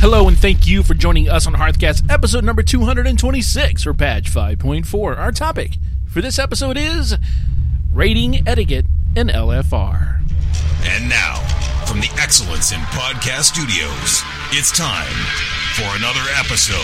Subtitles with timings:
[0.00, 5.18] Hello, and thank you for joining us on Hearthcast episode number 226 for patch 5.4.
[5.18, 5.72] Our topic
[6.08, 7.18] for this episode is
[7.92, 10.22] rating etiquette in LFR.
[10.84, 11.36] And now,
[11.84, 15.12] from the Excellence in Podcast Studios, it's time
[15.74, 16.80] for another episode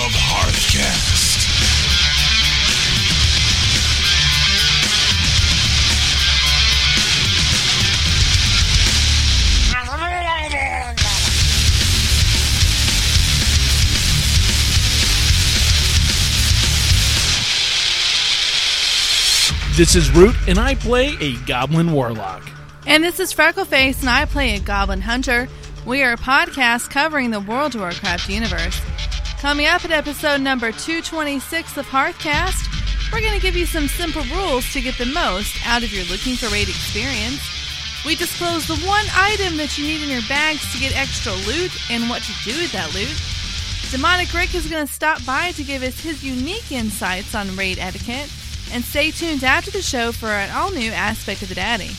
[0.00, 2.13] of Hearthcast.
[19.76, 22.48] This is Root, and I play a Goblin Warlock.
[22.86, 25.48] And this is Freckleface, and I play a Goblin Hunter.
[25.84, 28.80] We are a podcast covering the World of Warcraft universe.
[29.40, 34.22] Coming up at episode number 226 of Hearthcast, we're going to give you some simple
[34.32, 37.42] rules to get the most out of your looking for raid experience.
[38.06, 41.72] We disclose the one item that you need in your bags to get extra loot
[41.90, 43.10] and what to do with that loot.
[43.90, 47.80] Demonic Rick is going to stop by to give us his unique insights on raid
[47.80, 48.30] etiquette.
[48.74, 51.90] And stay tuned after the show for an all new aspect of the daddy.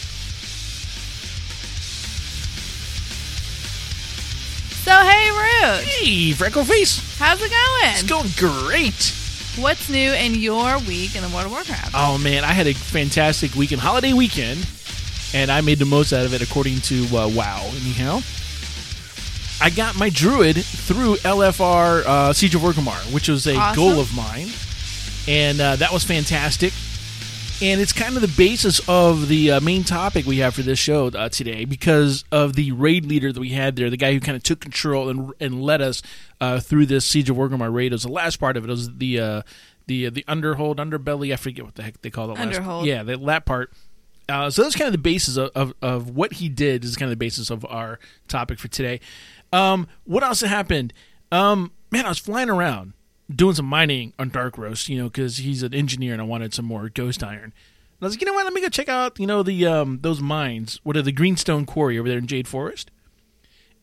[4.83, 7.17] So, hey, Root, Hey, Freckleface!
[7.17, 7.93] how's it going?
[7.93, 8.27] It's going?
[8.37, 9.13] going great!
[9.57, 11.91] What's new in your week in the World of Warcraft?
[11.95, 14.67] Oh man, I had a fantastic weekend, holiday weekend,
[15.33, 17.63] and I made the most out of it according to uh, WoW.
[17.81, 18.19] Anyhow,
[19.61, 23.75] I got my druid through LFR uh, Siege of Orgrimmar, which was a Awesome.
[23.81, 24.49] goal of mine,
[25.27, 26.73] and uh, that was fantastic.
[27.61, 30.77] And it's kind of the basis of the uh, main topic we have for this
[30.77, 34.19] show uh, today because of the raid leader that we had there, the guy who
[34.19, 36.01] kind of took control and and led us
[36.41, 37.93] uh, through this Siege of Orgrimmar raid.
[37.93, 38.67] It was the last part of it.
[38.67, 39.41] It was the uh,
[39.87, 41.31] the the underhold, underbelly.
[41.31, 42.33] I forget what the heck they call it.
[42.37, 42.85] last- Underhold.
[42.87, 43.71] Yeah, the, that part.
[44.27, 47.05] Uh, so that's kind of the basis of, of, of what he did is kind
[47.07, 48.99] of the basis of our topic for today.
[49.53, 50.93] Um, what else happened?
[51.31, 52.93] Um, man, I was flying around
[53.33, 56.53] doing some mining on Dark Roast, you know, because he's an engineer and I wanted
[56.53, 57.43] some more ghost iron.
[57.43, 57.53] And
[58.01, 58.43] I was like, you know what?
[58.45, 60.79] Let me go check out, you know, the um, those mines.
[60.83, 62.91] What are the Greenstone Quarry over there in Jade Forest?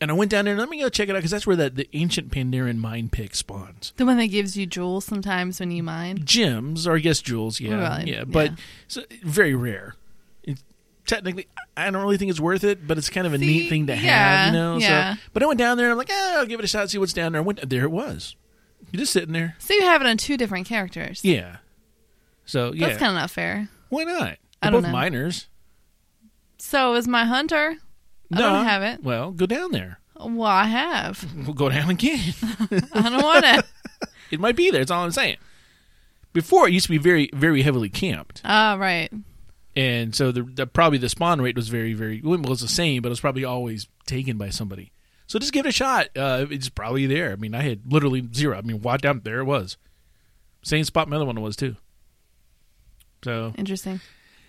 [0.00, 1.54] And I went down there and let me go check it out because that's where
[1.56, 3.92] that the ancient Pandaren mine pick spawns.
[3.96, 6.22] The one that gives you jewels sometimes when you mine.
[6.24, 8.56] Gems, or I guess jewels, yeah, Right, yeah, but yeah.
[8.88, 9.94] So, very rare.
[10.42, 10.64] It's,
[11.06, 11.46] technically,
[11.76, 13.86] I don't really think it's worth it, but it's kind of a See, neat thing
[13.86, 14.78] to have, you know.
[14.78, 15.14] yeah.
[15.14, 16.90] So, but I went down there and I'm like, ah, I'll give it a shot,
[16.90, 17.40] see what's down there.
[17.40, 18.34] I went there, it was.
[18.92, 21.24] You're just sitting there, So you have it on two different characters.
[21.24, 21.56] yeah.
[22.44, 23.68] So yeah, That's kind of not fair.
[23.88, 24.18] why not?
[24.20, 24.92] They're I don't both know.
[24.92, 25.48] miners.
[26.58, 27.76] So is my hunter?
[28.32, 29.02] I no, don't have it.
[29.02, 29.98] Well, go down there.
[30.18, 31.24] Well, I have.
[31.46, 32.34] We'll go down again.
[32.92, 33.64] I don't want to.
[34.30, 34.80] it might be there.
[34.80, 35.36] That's all I'm saying.
[36.32, 38.40] Before it used to be very, very heavily camped.
[38.44, 39.10] Ah, right.
[39.76, 42.68] and so the, the probably the spawn rate was very very well it was the
[42.68, 44.91] same but it was probably always taken by somebody
[45.26, 46.08] so just give it a shot.
[46.16, 47.32] Uh, it's probably there.
[47.32, 48.56] I mean i had literally zero.
[48.58, 49.76] I mean walked down there it was.
[50.62, 51.76] Same spot my other one was too.
[53.24, 54.00] So Interesting.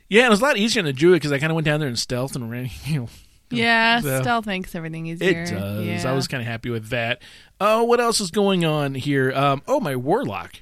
[0.09, 1.79] yeah it was a lot easier than the druid because i kind of went down
[1.79, 3.07] there in stealth and ran you know.
[3.51, 5.44] Yeah, So- stealth makes everything easier.
[5.44, 6.12] it does Yeah.
[6.12, 7.22] i was kind of happy with that.
[7.62, 9.31] Oh what else is going on here?
[9.33, 10.56] Um, oh my warlock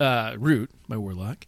[0.00, 1.46] uh, root my warlock.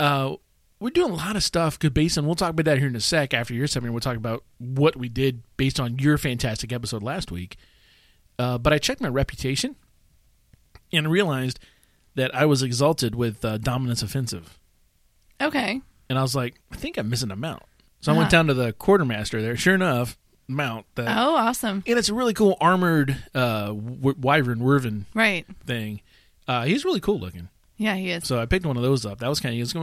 [0.00, 0.34] Uh,
[0.80, 2.96] we're doing a lot of stuff good based on we'll talk about that here in
[2.96, 6.72] a sec after your seminar we'll talk about what we did based on your fantastic
[6.72, 7.56] episode last week
[8.38, 9.76] uh, but i checked my reputation
[10.92, 11.58] and realized
[12.14, 14.58] that i was exalted with uh, dominance offensive
[15.40, 15.80] Okay.
[16.08, 17.62] and i was like i think i'm missing a mount
[18.00, 18.30] so i went Uh-huh.
[18.42, 21.82] down to the quartermaster there sure enough mount that Oh, awesome.
[21.86, 25.46] and it's a really cool armored uh, w- wyvern werven Right.
[25.64, 26.02] thing.
[26.46, 27.48] Uh, he's really cool looking.
[27.76, 28.26] Yeah, he is.
[28.26, 29.18] So I picked one of those up.
[29.18, 29.60] That was kind of.
[29.60, 29.74] It's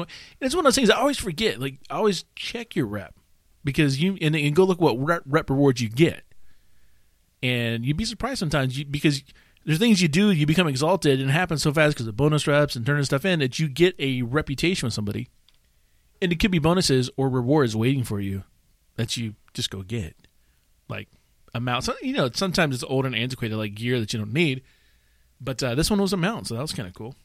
[0.56, 1.59] one of those things I always forget.
[1.59, 3.16] Like I always check your rep
[3.63, 6.24] because you and, and go look what rep, rep rewards you get,
[7.44, 9.24] and you'd be surprised sometimes you, because
[9.66, 12.47] there's things you do you become exalted and it happens so fast because of bonus
[12.47, 15.28] reps and turning stuff in that you get a reputation with somebody,
[16.22, 18.44] and it could be bonuses or rewards waiting for you
[18.96, 20.16] that you just go get,
[20.88, 21.09] like
[21.53, 21.84] amount.
[21.84, 24.64] So, you know, sometimes it's old and antiquated like gear that you don't need.
[25.40, 27.16] But uh, this one was a mount, so that was kind of cool.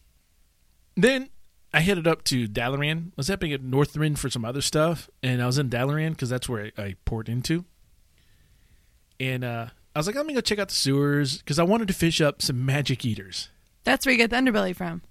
[0.96, 1.28] Then
[1.74, 3.08] I headed up to Dalaran.
[3.08, 6.30] I was up at Northrend for some other stuff, and I was in Dalaran because
[6.30, 7.64] that's where I, I poured into.
[9.20, 11.88] And uh, I was like, let me go check out the sewers because I wanted
[11.88, 13.50] to fish up some magic eaters.
[13.84, 15.02] That's where you get the underbelly from.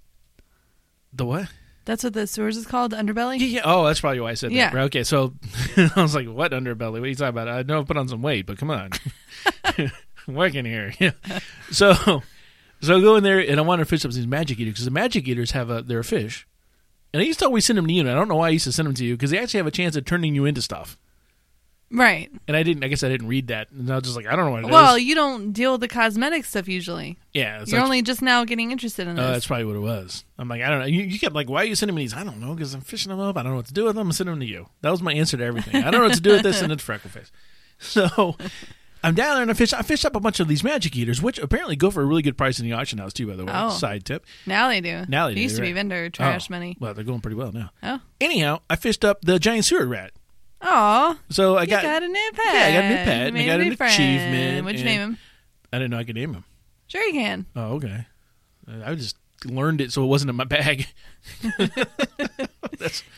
[1.14, 1.48] The what?
[1.86, 3.40] That's what the sewers is called, the underbelly.
[3.40, 3.62] Yeah, yeah.
[3.64, 4.56] Oh, that's probably why I said that.
[4.56, 4.76] Yeah.
[4.76, 5.34] Right, Okay, so
[5.78, 6.94] I was like, what underbelly?
[6.94, 7.48] What are you talking about?
[7.48, 8.90] I know I've put on some weight, but come on.
[10.28, 10.94] Working here.
[11.00, 11.12] Yeah.
[11.72, 12.24] So,
[12.81, 14.86] so I go in there and I want to fish up these magic eaters because
[14.86, 16.48] the magic eaters have a, they're a fish.
[17.13, 18.50] And I used to always send them to you, and I don't know why I
[18.50, 20.44] used to send them to you because they actually have a chance of turning you
[20.45, 20.98] into stuff.
[21.92, 22.30] Right.
[22.48, 22.83] And I didn't.
[22.83, 24.63] I guess I didn't read that, and I was just like, I don't know what
[24.63, 24.72] it is.
[24.72, 27.18] Well, you don't deal with the cosmetic stuff usually.
[27.31, 29.80] yeah, it's You're like- only just now getting interested in Uh, that's probably what it
[29.80, 30.25] was.
[30.38, 30.86] I'm like, I don't know.
[30.88, 32.13] You, you kept like, why are you sending me these?
[32.13, 33.38] I don't know, because I'm fishing them up.
[33.38, 34.07] I don't know what to do with them.
[34.07, 34.68] I'm sending them to you.
[34.81, 35.83] That was my answer to everything.
[35.83, 37.30] I don't know what to do with this, and it's Freckleface.
[37.78, 38.36] So
[39.06, 39.72] I'm down there and I fish.
[39.74, 42.22] I fished up a bunch of these magic eaters, which apparently go for a really
[42.24, 43.28] good price in the auction house too.
[43.28, 43.69] By the way, Oh.
[43.69, 44.25] side tip.
[44.46, 45.04] now they do.
[45.07, 46.75] Now they do, used to be vendor trash Oh, money.
[46.80, 47.69] Well, they're going pretty well now.
[47.84, 48.00] Oh.
[48.19, 50.12] Anyhow, I fished up the giant sewer rat.
[50.62, 51.19] Aw.
[51.30, 52.46] So I You got, got, a new pet.
[52.54, 53.94] Yeah, I got a new pet, and I got an friend.
[53.94, 55.18] achievement, What'd you name him?
[55.72, 56.44] I didn't know I could name him.
[56.88, 57.46] Sure you can.
[57.56, 58.07] Oh, okay.
[58.84, 60.88] I just learned it, so it wasn't in my bag.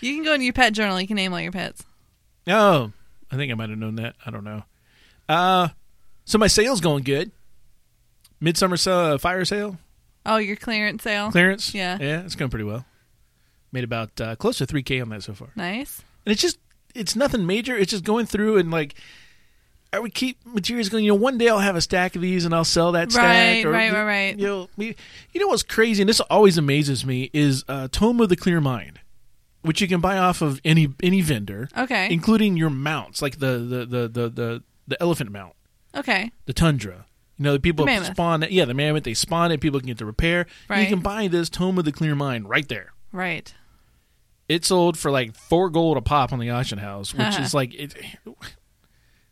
[0.01, 1.00] You can go into your pet journal.
[1.01, 1.84] You can name all your pets.
[2.48, 2.92] Oh,
[3.31, 4.16] I think I might have known that.
[4.25, 4.63] I don't know.
[5.29, 5.69] Uh,
[6.25, 7.31] so my sale's going good.
[8.39, 9.77] Midsummer sale, fire sale
[10.25, 11.31] Oh, your clearance sale.
[11.31, 11.74] clearance.
[11.74, 11.97] Yeah.
[12.00, 12.85] yeah, it's going pretty well.
[13.71, 16.01] Made about uh, close to three k on that so far, Nice.
[16.25, 16.57] and it's just
[16.95, 17.75] it's nothing major.
[17.75, 18.95] It's just going through and like
[19.94, 21.03] I would keep materials going.
[21.06, 23.24] You know, one day I'll have a stack of these and I'll sell that stack.
[23.24, 24.39] Right, or, right, right, right.
[24.39, 24.95] You know, you
[25.39, 29.00] know what's crazy, and this always amazes me is uh, Tome of the Clear Mind,
[29.63, 32.07] which you can buy off of any any vendor, Okay.
[32.12, 35.54] including your mounts, like the the the the the, the elephant mount,
[35.95, 36.31] okay.
[36.45, 37.06] the tundra.
[37.38, 38.44] You know, the people The spawn.
[38.50, 39.04] Yeah, the mammoth.
[39.04, 39.62] They spawn it.
[39.62, 40.48] People can get to repair.
[40.68, 40.80] Right.
[40.81, 42.94] You can buy this Tome of the Clear Mind right there.
[43.12, 43.54] Right.
[44.50, 47.75] It sold for like four gold a pop on the auction house, which is like
[47.75, 47.94] it.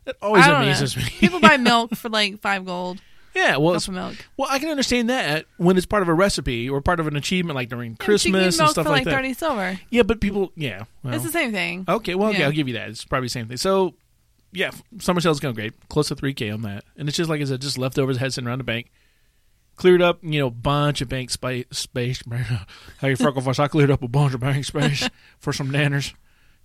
[0.06, 1.02] That always amazes know.
[1.04, 1.10] me.
[1.20, 3.02] People buy milk for like five gold.
[3.34, 4.16] yeah, well, it's, milk.
[4.38, 7.16] well, I can understand that when it's part of a recipe or part of an
[7.16, 9.12] achievement, like during Yeah, Christmas and stuff for like, like that.
[9.16, 9.80] thirty silver.
[9.90, 11.86] Yeah, but people, yeah, well, it's the same thing.
[11.90, 12.46] okay, well, okay, Yeah.
[12.46, 12.90] I'll give you that.
[12.90, 13.58] It's probably the same thing.
[13.58, 13.96] So,
[14.56, 17.42] yeah, summer sale's going great, close to three k on that, and it's just like
[17.42, 18.92] I said, just leftovers had sitting around the bank.
[19.76, 21.66] Cleared up, you know, bunch of bank space.
[21.72, 22.22] space
[23.00, 23.60] how you freckle fuss?
[23.60, 25.10] I cleared up a bunch of bank space
[25.40, 26.14] for some nanners.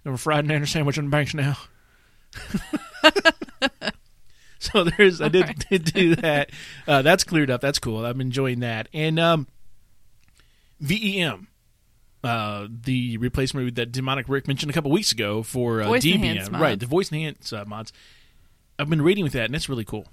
[0.05, 1.59] Have a fried nanner sandwich in the banks now.
[4.61, 5.69] so there's, I did, Alright.
[5.69, 6.51] did do that.
[6.87, 7.61] Uh, that's cleared up.
[7.61, 8.07] That's cool.
[8.07, 8.89] I'm enjoying that.
[8.95, 9.47] And um,
[10.81, 11.49] VEM,
[12.23, 16.51] uh, the replacement that Demonic Rick mentioned a couple weeks ago for uh, Voice mods.
[16.51, 16.79] right?
[16.79, 17.93] The voice enhanced uh, mods.
[18.79, 20.07] I've been reading with that, and it's really cool.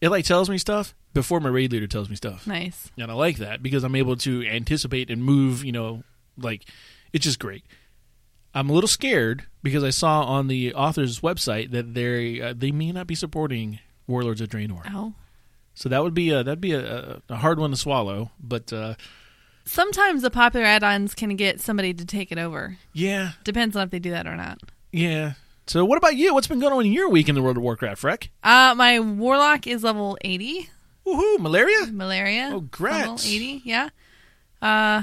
[0.00, 2.90] It like tells me stuff before my raid leader tells me stuff, Nice.
[2.98, 5.64] and I like that because I'm able to anticipate and move.
[5.64, 6.02] You know,
[6.36, 6.64] like
[7.12, 7.64] it's just great.
[8.54, 12.72] I'm a little scared because I saw on the author's website that they uh, they
[12.72, 14.82] may not be supporting Warlords of Draenor.
[14.92, 15.14] Oh.
[15.74, 18.30] So that would be a, that'd be a, a hard one to swallow.
[18.40, 18.94] But uh,
[19.66, 22.78] Sometimes the popular add-ons can get somebody to take it over.
[22.92, 24.58] yeah, Depends on if they do that or not.
[24.92, 25.32] yeah.
[25.68, 26.32] So what about you?
[26.32, 28.28] What's been going on in your week in the World of Warcraft, Freck?
[28.44, 30.70] Uh, my warlock is level eighty.
[31.04, 31.40] Woohoo!
[31.40, 31.86] Malaria.
[31.90, 32.50] Malaria.
[32.54, 33.00] Oh, grats.
[33.00, 33.62] Level eighty.
[33.64, 33.88] Yeah.
[34.62, 35.02] Uh,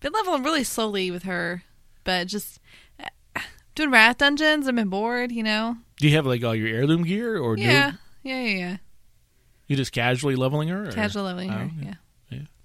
[0.00, 1.62] been leveling really slowly with her,
[2.04, 2.60] but just
[3.02, 3.40] uh,
[3.74, 4.68] doing wrath dungeons.
[4.68, 5.32] I've been bored.
[5.32, 5.76] You know.
[5.96, 7.92] Do you have like all your heirloom gear, or Yeah.
[8.22, 8.42] Yeah.
[8.42, 8.58] Yeah.
[8.58, 8.76] Yeah.
[9.68, 10.86] you just casually leveling her?
[10.88, 10.92] Or?
[10.92, 11.70] Casual leveling her.
[11.72, 11.84] Oh, yeah.
[11.88, 11.94] yeah.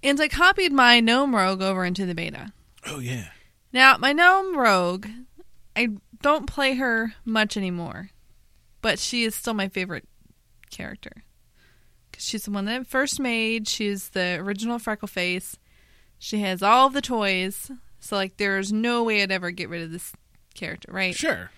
[0.06, 2.52] And I copied my gnome rogue over into the beta.
[2.86, 3.30] Oh yeah.
[3.72, 5.08] Now, my gnome rogue,
[5.74, 5.88] I
[6.22, 8.10] don't play her much anymore,
[8.82, 10.06] but she is still my favorite
[10.70, 11.24] character.
[12.08, 13.66] Because she's the one that I first made.
[13.66, 15.58] She's the original freckle face.
[16.20, 17.72] She has all the toys.
[17.98, 20.12] So, like, there's no way I'd ever get rid of this
[20.54, 21.16] character, right?
[21.16, 21.50] Sure.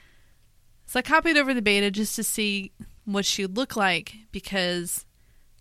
[0.87, 2.73] So, I copied over the beta just to see
[3.05, 5.05] what she'd look like because,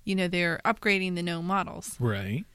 [0.06, 1.98] you know, they're upgrading the gnome models.
[2.00, 2.46] Right.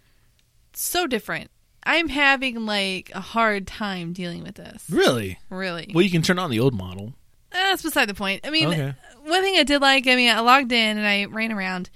[0.74, 1.50] So different.
[1.84, 4.84] I'm having, like, a hard time dealing with this.
[4.88, 5.38] Really?
[5.50, 5.90] Really.
[5.92, 7.14] Well, you can turn on the old model.
[7.50, 8.40] That's beside the point.
[8.44, 8.94] I mean, Okay.
[9.24, 11.90] one thing I did like, I mean, I logged in and I ran around.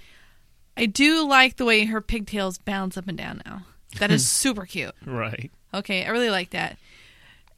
[0.76, 3.62] I do like the way her pigtails bounce up and down now.
[3.98, 4.94] That is super cute.
[5.06, 5.50] Right.
[5.72, 6.76] Okay, I really like that.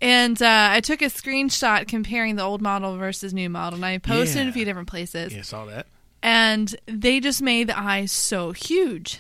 [0.01, 3.99] And uh, I took a screenshot comparing the old model versus new model, and I
[3.99, 5.35] posted in a few different places.
[5.35, 5.87] Yeah, saw that.
[6.23, 9.19] And they just made the eyes so huge.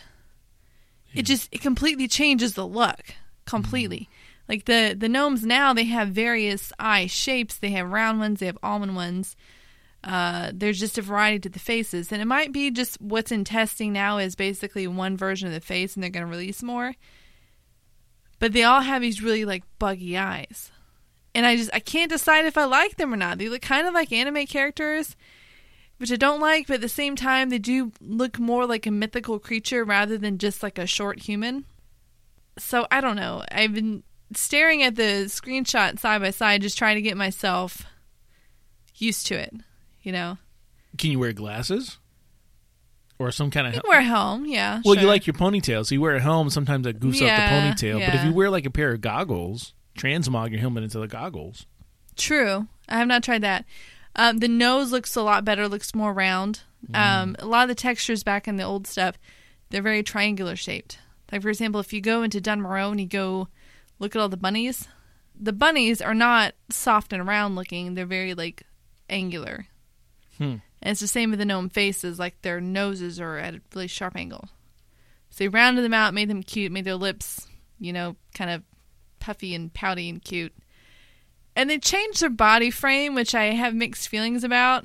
[1.14, 3.14] It just it completely changes the look
[3.46, 4.08] completely.
[4.48, 7.56] Like the the gnomes now, they have various eye shapes.
[7.56, 8.40] They have round ones.
[8.40, 9.36] They have almond ones.
[10.04, 13.44] Uh, there's just a variety to the faces, and it might be just what's in
[13.44, 16.94] testing now is basically one version of the face, and they're going to release more.
[18.38, 20.70] But they all have these really like buggy eyes,
[21.34, 23.38] and I just I can't decide if I like them or not.
[23.38, 25.16] They look kind of like anime characters,
[25.98, 28.90] which I don't like, but at the same time, they do look more like a
[28.90, 31.64] mythical creature rather than just like a short human.
[32.58, 33.44] So I don't know.
[33.50, 34.02] I've been
[34.34, 37.84] staring at the screenshot side by side, just trying to get myself
[38.96, 39.54] used to it.
[40.02, 40.38] You know,
[40.96, 41.98] Can you wear glasses?
[43.18, 44.80] Or some kind of you wear a helm, yeah.
[44.84, 45.02] Well, sure.
[45.02, 46.50] you like your ponytail, so you wear a helm.
[46.50, 48.06] Sometimes that goofs Yeah, up the ponytail.
[48.06, 51.66] But if you wear like a pair of goggles, transmog your helmet into the goggles.
[52.16, 52.68] True.
[52.88, 53.64] I have not tried that.
[54.18, 56.62] Um, the nose looks a lot better, looks more round.
[56.90, 56.96] Mm.
[56.96, 59.16] Um, a lot of the textures back in the old stuff,
[59.70, 60.98] they're very triangular shaped.
[61.30, 63.48] Like for example, if you go into Dun Morogh and you go
[63.98, 64.88] look at all the bunnies,
[65.38, 67.94] the bunnies are not soft and round looking.
[67.94, 68.64] They're very like
[69.08, 69.66] angular.
[70.36, 70.56] Hmm.
[70.80, 73.88] And it's the same with the gnome faces, like their noses are at a really
[73.88, 74.48] sharp angle.
[75.30, 77.46] So they rounded them out, made them cute, made their lips,
[77.78, 78.62] you know, kind of
[79.18, 80.54] puffy and pouty and cute.
[81.58, 84.84] And they changed their body frame, which I have mixed feelings about.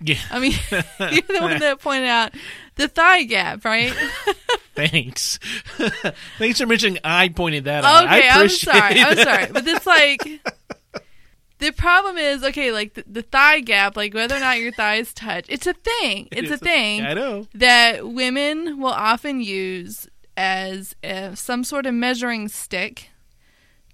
[0.00, 0.20] Yeah.
[0.30, 0.80] I mean, you're
[1.22, 2.32] the one that pointed out
[2.76, 3.92] the thigh gap, right?
[4.76, 5.40] Thanks.
[6.38, 8.06] Thanks for mentioning I pointed that out.
[8.06, 9.00] I Okay, I'm sorry.
[9.00, 9.46] I'm sorry.
[9.50, 10.40] But it's like
[11.58, 15.12] the problem is okay, like the, the thigh gap, like whether or not your thighs
[15.14, 16.28] touch, it's a thing.
[16.30, 17.48] It's a thing I know.
[17.54, 20.06] that women will often use
[20.36, 23.10] as uh some sort of measuring stick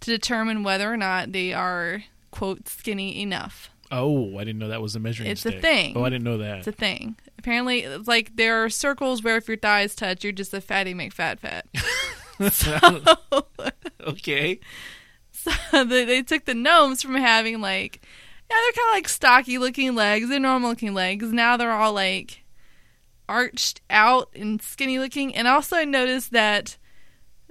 [0.00, 3.70] to determine whether or not they are quote skinny enough.
[3.92, 5.96] Oh, I didn't know that was a measuring It's a thing.
[5.96, 6.58] Oh, I didn't know that.
[6.58, 7.16] It's a thing.
[7.38, 11.38] Apparently, like there are circles where if your thighs touch, you're just a fatty McFat
[11.40, 11.66] fat.
[12.52, 13.18] Fat.
[14.06, 14.60] Okay.
[15.32, 18.00] So they, they took the gnomes from having like,
[18.50, 21.32] yeah, they're kind of like stocky looking legs, they're normal looking legs.
[21.32, 22.44] Now they're all like
[23.28, 25.34] arched out and skinny looking.
[25.34, 26.76] And also, I noticed that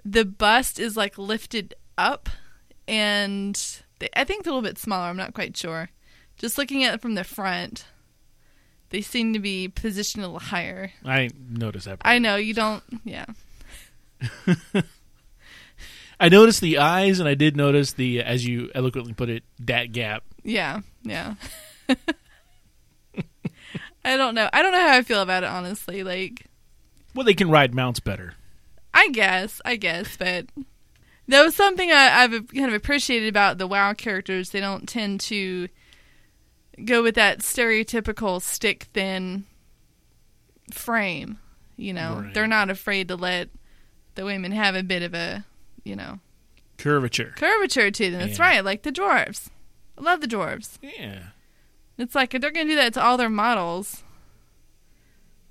[0.03, 2.29] the bust is like lifted up,
[2.89, 5.05] and they, I think a little bit smaller.
[5.07, 5.89] I'm not quite sure.
[6.37, 7.85] Just looking at it from the front,
[8.89, 10.91] they seem to be positioned a little higher.
[11.05, 11.99] I didn't notice that.
[12.01, 12.83] I know you don't.
[13.03, 13.25] Yeah,
[16.19, 19.91] I noticed the eyes, and I did notice the, as you eloquently put it, that
[19.93, 20.23] gap.
[20.43, 21.35] yeah, yeah.
[24.05, 24.49] I don't know.
[24.53, 26.03] I don't know how I feel about it honestly.
[26.03, 26.45] Like,
[27.13, 28.33] Well, they can ride mounts better.
[28.93, 30.45] I guess, I guess, but
[31.29, 34.49] that was something I, I've kind of appreciated about the WoW characters.
[34.51, 35.67] They don't tend to
[36.85, 39.45] go with that stereotypical stick thin
[40.71, 41.39] frame.
[41.77, 42.33] You know, Right.
[42.33, 43.49] they're not afraid to let
[44.15, 45.45] the women have a bit of a,
[45.83, 46.19] you know,
[46.77, 47.33] Curvature.
[47.37, 48.19] curvature to them.
[48.19, 48.45] That's Yeah.
[48.45, 49.47] right, like the dwarves.
[49.97, 50.77] I love the dwarves.
[50.81, 51.19] Yeah.
[51.97, 54.03] It's like if they're going to do that to all their models,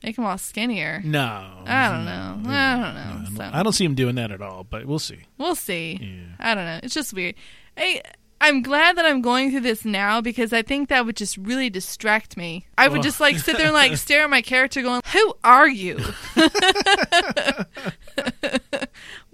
[0.03, 1.01] make him all skinnier.
[1.05, 1.63] No.
[1.67, 2.37] I don't know.
[2.51, 3.29] No, I don't no, know.
[3.31, 3.37] no.
[3.37, 3.51] So.
[3.53, 5.21] I don't see him doing that at all, but we'll see.
[5.39, 5.99] We'll see.
[6.01, 6.35] Yeah.
[6.39, 6.81] I don't know.
[6.83, 7.35] It's just weird.
[7.77, 8.03] Hey,
[8.41, 11.71] I'm glad that I'm going through this now because I think that would just really
[11.71, 12.67] distract me.
[12.79, 13.03] I would Oh.
[13.03, 15.97] just like sit there and like stare at my character going, Who are you?
[16.35, 17.69] what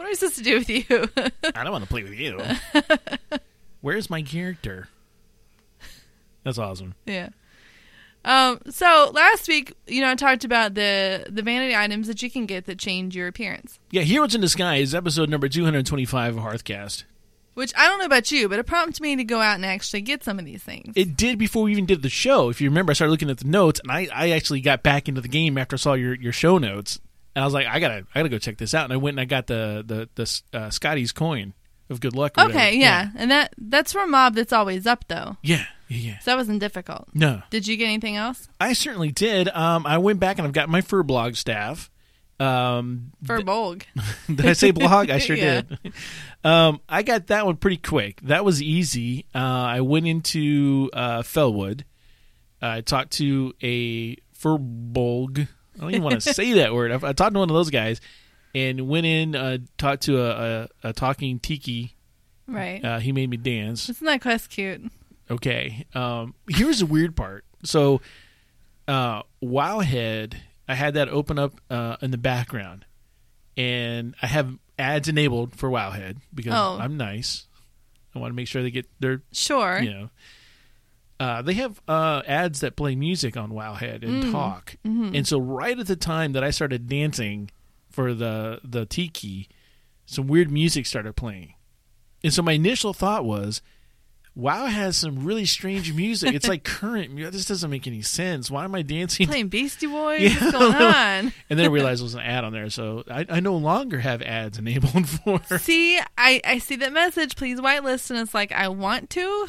[0.01, 0.85] am I supposed to do with you?
[1.55, 2.41] I don't want to play with you.
[3.81, 4.89] Where's my character?
[6.43, 6.95] That's awesome.
[7.07, 7.31] yeah.
[8.25, 12.31] Um, so last week, you know, I talked about the the vanity items that you
[12.31, 13.79] can get that change your appearance.
[13.91, 17.05] Yeah, Heroes in Disguise, is episode number 225 of Hearthcast.
[17.55, 20.01] Which I don't know about you, but it prompted me to go out and actually
[20.01, 20.93] get some of these things.
[20.97, 22.49] It did before we even did the show.
[22.49, 25.09] If you remember, I started looking at the notes, and I, I actually got back
[25.09, 26.99] into the game after I saw your, your show notes,
[27.37, 28.85] and I was like, I gotta I gotta go check this out.
[28.85, 31.55] And I went and I got the the the uh, Scotty's coin
[31.91, 32.39] of good luck.
[32.39, 33.11] okay, yeah.
[33.17, 35.37] And that that's for a mob that's always up though.
[35.43, 36.19] yeah, yeah, yeah.
[36.21, 37.09] So that wasn't difficult.
[37.15, 38.49] No, Did you get anything else?
[38.61, 39.49] I certainly did.
[39.49, 41.91] Um, I went back and I've got my fur blog staff.
[42.41, 43.85] Um, Furbolg.
[44.27, 45.09] did I say blog?
[45.11, 45.63] I sure Yeah.
[45.63, 45.93] did.
[46.43, 48.21] Um, I got that one pretty quick.
[48.23, 49.27] That was easy.
[49.35, 51.83] Uh, I went into uh, Felwood.
[52.61, 55.49] I talked to a fur furbolg.
[55.77, 56.91] I don't even want to say that word.
[56.93, 58.01] I, I talked to one of those guys
[58.55, 60.31] and went in, uh, talked to a,
[60.85, 61.97] a, a talking tiki.
[62.47, 62.85] Right.
[62.85, 63.89] Uh, he made me dance.
[63.89, 64.83] Isn't that quest cute?
[65.31, 65.87] Okay.
[65.95, 67.45] Um, here's the weird part.
[67.65, 68.01] So,
[68.87, 70.35] uh, Wowhead,
[70.69, 72.85] I had that open up uh, in the background,
[73.57, 76.79] and I have ads enabled for Wowhead because Oh.
[76.81, 77.47] I'm nice.
[78.15, 79.81] I want to make sure they get their, Sure.
[79.81, 80.11] you know.
[81.19, 85.79] Uh, they have uh, ads that play music on Wowhead and talk, and so right
[85.79, 87.51] at the time that I started dancing
[87.95, 89.49] for the the tiki,
[90.05, 91.55] some weird music started playing,
[92.23, 93.63] and so my initial thought was,
[94.35, 96.35] WoW has some really strange music.
[96.35, 97.17] It's like current.
[97.17, 98.51] This doesn't make any sense.
[98.51, 99.29] Why am I dancing?
[99.29, 100.21] Playing Beastie Boys?
[100.23, 100.41] Yeah.
[100.41, 101.33] What's going on?
[101.49, 104.01] And then I realized there was an ad on there, so I, I no longer
[104.01, 105.41] have ads enabled for.
[105.59, 107.37] see, I, I see that message.
[107.37, 108.11] Please whitelist.
[108.11, 109.49] And it's like, I want to.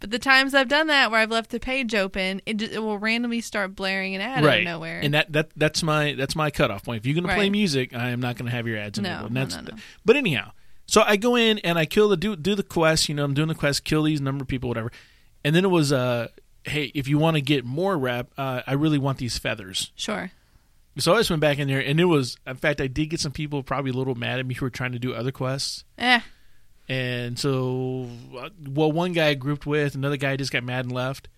[0.00, 2.78] But the times I've done that where I've left the page open, it, just, it
[2.80, 5.00] will randomly start blaring an ad out right of nowhere.
[5.02, 7.94] and that, that that's my that's my cutoff point if you're going to play music
[7.94, 9.76] i am not going to have your ads No, enabled no, no, no.
[10.04, 10.52] but anyhow
[10.86, 13.34] so i go in and i kill the do, do the quest you know i'm
[13.34, 14.90] doing the quest kill these number of people whatever
[15.44, 16.28] and then it was uh
[16.64, 20.30] hey if you want to get more rep uh, i really want these feathers sure.
[20.98, 23.20] so i just went back in there and it was in fact i did get
[23.20, 25.84] some people probably a little mad at me who were trying to do other quests
[25.98, 26.20] Eh.
[26.90, 30.92] And so uh, well one guy I grouped with another guy just got mad and
[30.92, 31.28] left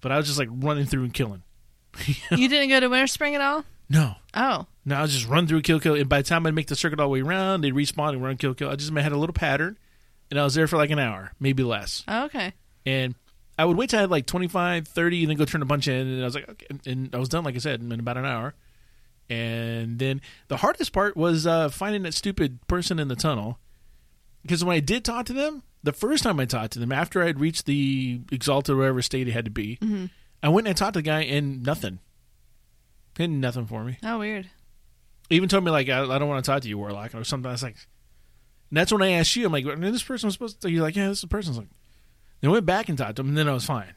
[0.00, 1.42] but I was just like running through and killing.
[2.30, 3.64] you didn't go to Winterspring at all?
[3.90, 5.94] No, Oh, no, I was just run through, kill, kill.
[5.94, 8.22] And by the time I'd make the circuit all the way around, they'd respawn and
[8.22, 8.70] run, kill, kill.
[8.70, 9.78] I just had a little pattern,
[10.30, 12.04] and I was there for like an hour, maybe less.
[12.06, 12.52] oh okay.
[12.84, 13.14] And
[13.58, 15.88] I would wait till I had like 25, 30, and then go turn a bunch
[15.88, 16.06] in.
[16.06, 16.66] And I was like, okay.
[16.86, 18.54] And I was done, like I said, in about an hour.
[19.30, 23.58] And then the hardest part was uh, finding that stupid person in the tunnel.
[24.48, 27.22] Because when I did talk to them, the first time I talked to them, after
[27.22, 29.78] I had reached the exalted whatever state it had to be,
[30.42, 31.98] I went and I talked to the guy, and nothing.
[33.16, 33.98] He had nothing for me.
[34.02, 34.48] Oh, weird.
[35.28, 37.22] He even told me like, I, I don't want to talk to you, Warlock, or
[37.24, 37.48] something.
[37.48, 37.76] I was like,
[38.70, 39.44] and that's when I asked you.
[39.46, 40.70] I'm like, this person was supposed to.
[40.70, 41.50] You're like, yeah, this is the person.
[41.50, 41.68] I was like,
[42.40, 43.94] then I went back and talked to him, and then I was fine.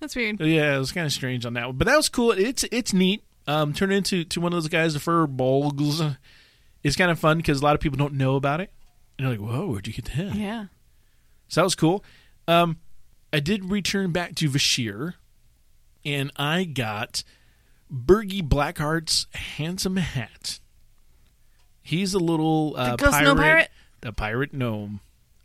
[0.00, 0.40] That's weird.
[0.40, 2.32] Yeah, it was kind of strange on that one, but that was cool.
[2.32, 3.24] It's it's neat.
[3.46, 6.02] Um, turn into to one of those guys, the fur bulgs.
[6.82, 8.72] It's kind of fun because a lot of people don't know about it.
[9.18, 10.66] And they're like, "Whoa, where'd you get that?" Yeah.
[11.48, 12.04] So that was cool.
[12.48, 12.78] Um,
[13.32, 15.14] I did return back to Vashj'ir,
[16.04, 17.22] and I got
[17.90, 20.60] Burgy Blackheart's handsome hat.
[21.82, 23.70] He's a little uh, The gnome pirate?
[24.00, 25.00] the pirate gnome.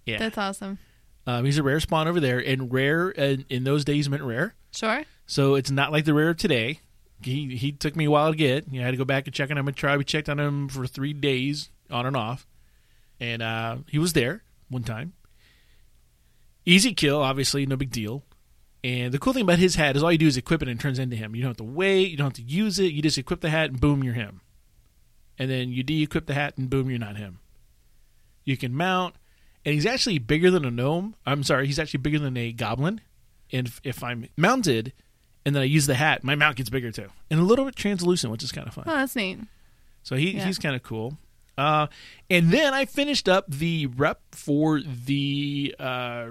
[0.05, 0.79] Yeah, That's awesome.
[1.27, 4.55] um, he's a rare spawn over there, and rare in, in those days meant rare.
[4.71, 5.03] Sure.
[5.27, 6.79] So it's not like the rare of today.
[7.21, 8.65] He he took me a while to get.
[8.71, 9.95] You know, I had to go back and check on him and try.
[9.95, 12.47] We checked on him for three days, on and off,
[13.21, 15.13] and uh, he was there one time.
[16.65, 18.23] Easy kill, obviously, no big deal.
[18.83, 20.79] And the cool thing about his hat is all you do is equip it and
[20.79, 21.35] it turns into him.
[21.35, 22.09] You don't have to wait.
[22.11, 22.91] You don't have to use it.
[22.93, 24.41] You just equip the hat and boom, you're him.
[25.39, 27.39] And then you de-equip the hat and boom, you're not him.
[28.43, 29.15] You can mount,
[29.65, 31.15] and he's actually bigger than a gnome.
[31.25, 33.01] I'm sorry, he's actually bigger than a goblin.
[33.51, 34.93] And if, if I'm mounted,
[35.45, 37.75] and then I use the hat, my mount gets bigger too, and a little bit
[37.75, 38.85] translucent, which is kind of fun.
[38.87, 39.39] Oh, that's neat.
[40.03, 40.45] So he Yeah.
[40.45, 41.17] he's kind of cool.
[41.58, 41.88] Uh,
[42.29, 46.27] and then I finished up the rep for the uh,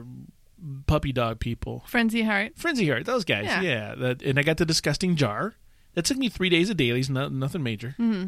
[0.86, 2.56] puppy dog people, Frenzyheart.
[2.56, 3.44] Frenzy Heart, those guys.
[3.44, 3.60] Yeah.
[3.60, 5.54] Yeah, that, and I got the disgusting jar.
[5.94, 7.94] That took me three days of dailies, no, nothing major.
[7.96, 8.26] hmm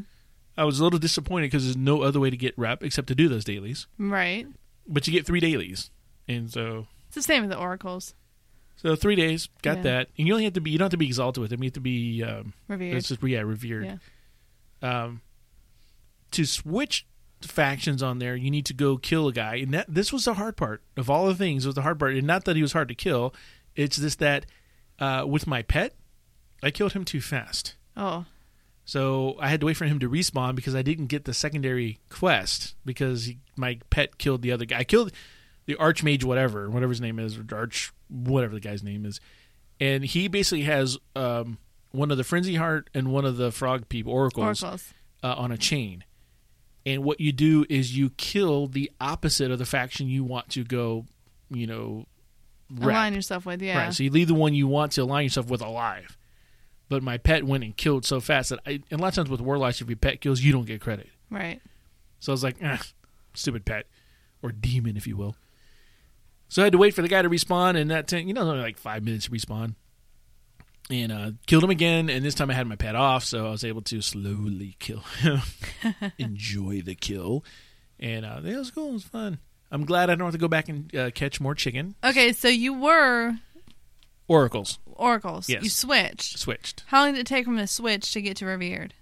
[0.57, 3.15] I was a little disappointed because there's no other way to get rep except to
[3.15, 3.87] do those dailies.
[3.99, 4.47] Right.
[4.87, 5.91] But you get three dailies,
[6.28, 8.15] and so It's the same with the oracles.
[8.76, 9.83] so three days got Yeah.
[9.85, 10.09] that.
[10.19, 11.63] And you only have to be you don't have to be exalted with them.
[11.63, 12.97] You have to be um, Revered.
[12.97, 13.99] it's just yeah revered.
[14.83, 15.05] Yeah.
[15.05, 15.23] um,
[16.32, 17.06] to switch
[17.40, 20.34] factions on there, you need to go kill a guy, and that this was the
[20.34, 21.66] hard part of all the things.
[21.66, 23.34] Was the hard part, and not that he was hard to kill.
[23.75, 24.47] It's just that
[24.99, 25.95] uh, with my pet,
[26.62, 28.26] I killed him too fast, Oh.
[28.84, 31.99] so I had to wait for him to respawn because I didn't get the secondary
[32.08, 34.78] quest because he, my pet killed the other guy.
[34.80, 35.12] I killed
[35.66, 39.21] the archmage, whatever, whatever his name is, or arch, whatever the guy's name is,
[39.80, 41.58] and he basically has um,
[41.90, 44.92] one of the frenzyheart and one of the frog people oracles Oracles.
[45.23, 46.04] uh, on a chain.
[46.84, 50.64] And what you do is you kill the opposite of the faction you want to
[50.64, 51.06] go,
[51.49, 52.06] you know,
[52.71, 52.90] rep.
[52.90, 53.84] Align yourself with, yeah.
[53.84, 53.95] Right.
[53.95, 56.18] So you leave the one you want to align yourself with alive.
[56.88, 59.30] But my pet went and killed so fast that I, and a lot of times
[59.30, 61.08] with warlocks, if your pet kills, you don't get credit.
[61.30, 61.60] Right.
[62.21, 62.82] So I was like, ah,
[63.32, 63.86] stupid pet,
[64.42, 65.36] or demon, if you will.
[66.49, 68.42] So I had to wait for the guy to respawn, and that ten, you know,
[68.42, 69.75] only like five minutes to respawn,
[70.93, 72.09] and uh, killed him again.
[72.11, 75.00] And this time I had my pet off, so I was able to slowly kill
[75.21, 75.41] him,
[76.19, 77.45] enjoy the kill,
[77.99, 78.91] and uh, it was cool.
[78.91, 79.39] It was fun.
[79.71, 82.47] I'm glad I don't have to go back and uh, catch more chicken Okay, so
[82.49, 83.33] you were
[84.28, 84.78] oracles.
[84.87, 85.49] oracles.
[85.49, 85.63] Yes.
[85.63, 86.39] You switched.
[86.39, 88.95] Switched How long did it take from the switch to get to revered?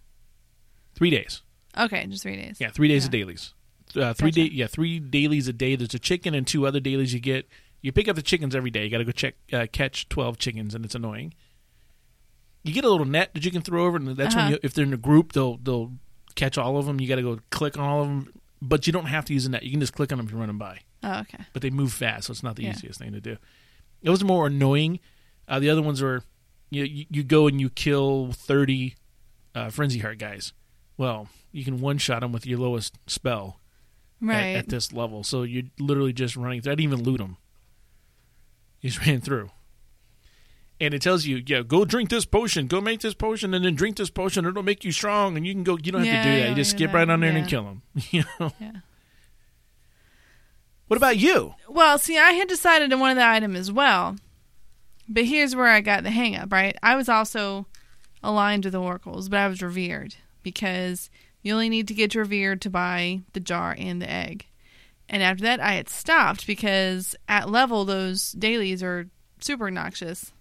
[0.95, 1.43] three days.
[1.79, 2.59] Okay, just three days.
[2.61, 3.07] Yeah, three days Yeah.
[3.09, 3.55] of dailies.
[3.97, 4.49] Uh, three Gotcha.
[4.49, 5.75] day, yeah, three dailies a day.
[5.77, 7.49] There's a chicken and two other dailies you get.
[7.83, 8.85] You pick up the chickens every day.
[8.85, 11.35] You got to go check uh, catch twelve chickens, and it's annoying.
[12.63, 14.45] You get a little net that you can throw over, and that's Uh-huh.
[14.45, 15.93] when you, if they're in a group, they'll they'll
[16.35, 17.01] catch all of them.
[17.01, 19.47] You got to go click on all of them, but you don't have to use
[19.47, 19.63] a net.
[19.63, 20.81] You can just click on them if you're running by.
[21.03, 21.45] Oh, okay.
[21.55, 22.71] But they move fast, so it's not the Yeah.
[22.73, 23.37] easiest thing to do.
[24.03, 25.01] It was more annoying.
[25.49, 26.23] Uh, the other ones were,
[26.71, 28.95] you, you you go and you kill thirty
[29.55, 30.53] uh, frenzyheart guys.
[30.99, 33.59] Well, you can one shot them with your lowest spell
[34.23, 34.57] at- Right.
[34.57, 35.25] at, this level.
[35.25, 36.73] So you're literally just running through.
[36.73, 37.39] I didn't even loot them.
[38.83, 39.51] You just ran through.
[40.81, 43.75] And it tells you, yeah, go drink this potion, go make this potion, and then
[43.75, 44.47] drink this potion.
[44.47, 45.77] It'll make you strong, and you can go.
[45.77, 46.49] You don't have Yeah, to do that.
[46.51, 46.97] You just skip that.
[46.97, 47.43] right on there and Yeah.
[47.43, 47.83] then kill them.
[48.11, 48.53] You know.
[48.59, 48.73] yeah.
[50.89, 51.55] What about you?
[51.69, 54.17] Well, see, I had decided on one of the item as well,
[55.09, 56.51] but here's where I got the hang up.
[56.53, 57.67] Right, I was also
[58.23, 61.11] aligned with the oracles, but I was revered because
[61.43, 64.47] you only need to get revered to buy the jar and the egg.
[65.09, 69.09] And after that, I had stopped because at level those dailies are
[69.41, 70.33] super obnoxious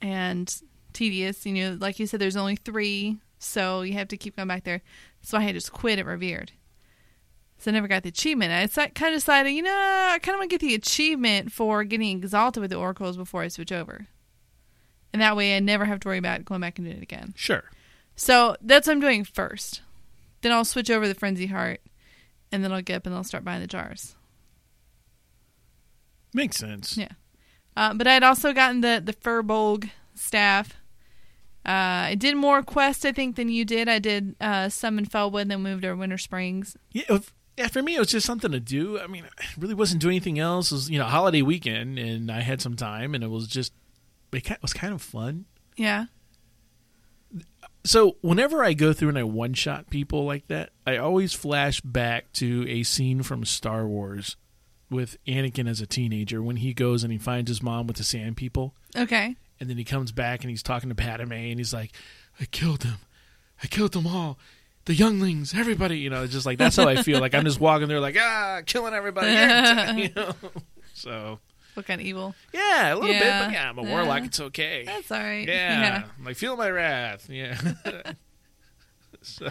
[0.00, 0.54] and
[0.92, 1.44] tedious.
[1.46, 4.64] You know, like you said, there's only three, so you have to keep going back
[4.64, 4.82] there.
[5.22, 6.52] So I had just quit at revered.
[7.58, 8.52] So I never got the achievement.
[8.52, 11.84] I kind of decided, you know, I kind of want to get the achievement for
[11.84, 14.06] getting exalted with the oracles before I switch over.
[15.12, 17.34] and that way I never have to worry about going back and doing it again.
[17.36, 17.64] Sure.
[18.16, 19.82] So that's what I'm doing first.
[20.40, 21.78] Then I'll switch over the Frenzyheart,
[22.50, 24.14] and then I'll get up and I'll start buying the jars.
[26.32, 26.96] Makes sense.
[26.96, 27.08] Yeah.
[27.76, 30.74] Uh, but I had also gotten the the Furbolg staff.
[31.64, 33.88] Uh, I did more quests, I think, than you did.
[33.88, 36.76] I did uh, some in Felwood, then moved to Winter Springs.
[36.92, 38.98] Yeah, if- yeah, for me, it was just something to do.
[38.98, 40.72] I mean, I really wasn't doing anything else.
[40.72, 43.74] It was, you know, holiday weekend, and I had some time, and it was just,
[44.32, 45.44] it was kind of fun.
[45.76, 46.06] Yeah.
[47.84, 51.82] So, whenever I go through and I one shot people like that, I always flash
[51.82, 54.36] back to a scene from Star Wars
[54.90, 58.04] with Anakin as a teenager when he goes and he finds his mom with the
[58.04, 58.74] sand people.
[58.96, 59.36] Okay.
[59.60, 61.92] And then he comes back and he's talking to Padme, and he's like,
[62.40, 62.96] I killed them.
[63.62, 64.38] I killed them all.
[64.86, 67.20] The younglings, everybody, you know, just like that's how I feel.
[67.20, 69.28] Like I'm just walking there, like ah, killing everybody.
[70.02, 70.34] you know?
[70.94, 71.38] So
[71.74, 72.34] What kind of evil?
[72.54, 73.44] yeah, a little bit, Yeah.
[73.44, 74.22] but yeah, I'm a warlock.
[74.22, 74.84] Uh, It's okay.
[74.86, 75.46] That's all right.
[75.46, 77.28] Yeah, I'm like feel my wrath.
[77.28, 77.60] Yeah.
[79.22, 79.50] so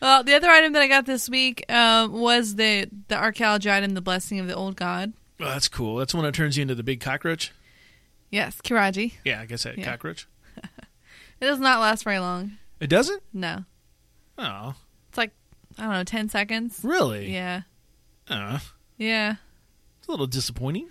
[0.00, 3.90] Well, the other item that I got this week uh, was the the archaeology item,
[3.94, 5.12] the blessing of the old god.
[5.38, 5.96] well, that's cool.
[5.96, 7.52] That's when it turns you into the big cockroach.
[8.30, 9.14] Yes, Qiraji.
[9.24, 9.84] Yeah, I guess that Yeah.
[9.84, 10.26] cockroach.
[11.40, 12.58] It does not last very long.
[12.80, 13.22] It doesn't.
[13.32, 13.64] No,
[14.36, 14.74] Oh,
[15.08, 15.30] it's like
[15.78, 16.80] I don't know, ten seconds.
[16.82, 17.32] really?
[17.32, 17.62] Yeah,
[18.28, 18.58] Uh,
[18.98, 19.36] yeah.
[19.98, 20.90] it's a little disappointing.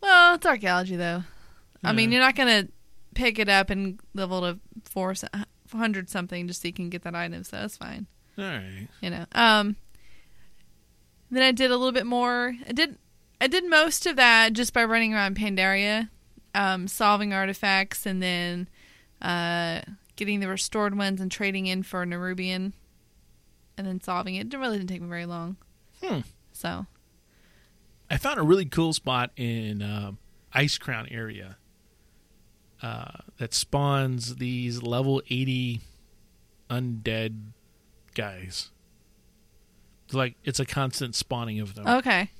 [0.00, 1.24] Well, it's archaeology though.
[1.84, 2.68] I mean, you're not gonna
[3.14, 5.14] pick it up and level to four
[5.72, 7.44] hundred something just so you can get that item.
[7.44, 8.06] So that's fine.
[8.38, 8.88] All right.
[9.00, 9.26] you know.
[9.32, 9.76] Um,
[11.30, 12.54] then I did a little bit more.
[12.68, 12.98] I did
[13.40, 16.08] I did most of that just by running around Pandaria,
[16.54, 18.68] um, solving artifacts, and then
[19.20, 19.80] uh,
[20.16, 22.72] getting the restored ones and trading in for Nerubian,
[23.76, 24.52] and then solving it.
[24.52, 25.56] It really didn't take me very long.
[26.02, 26.20] Hmm.
[26.52, 26.86] So
[28.10, 30.18] I found a really cool spot in um,
[30.54, 31.56] Icecrown area
[32.82, 35.80] uh, that spawns these level 80
[36.68, 37.52] undead
[38.14, 38.70] guys.
[40.12, 41.86] Like it's a constant spawning of them.
[41.86, 42.30] okay,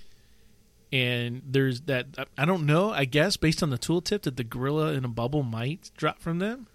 [0.92, 2.06] And there's that
[2.37, 5.42] I don't know, I guess based on the tooltip that the gorilla in a bubble
[5.42, 6.66] might drop from them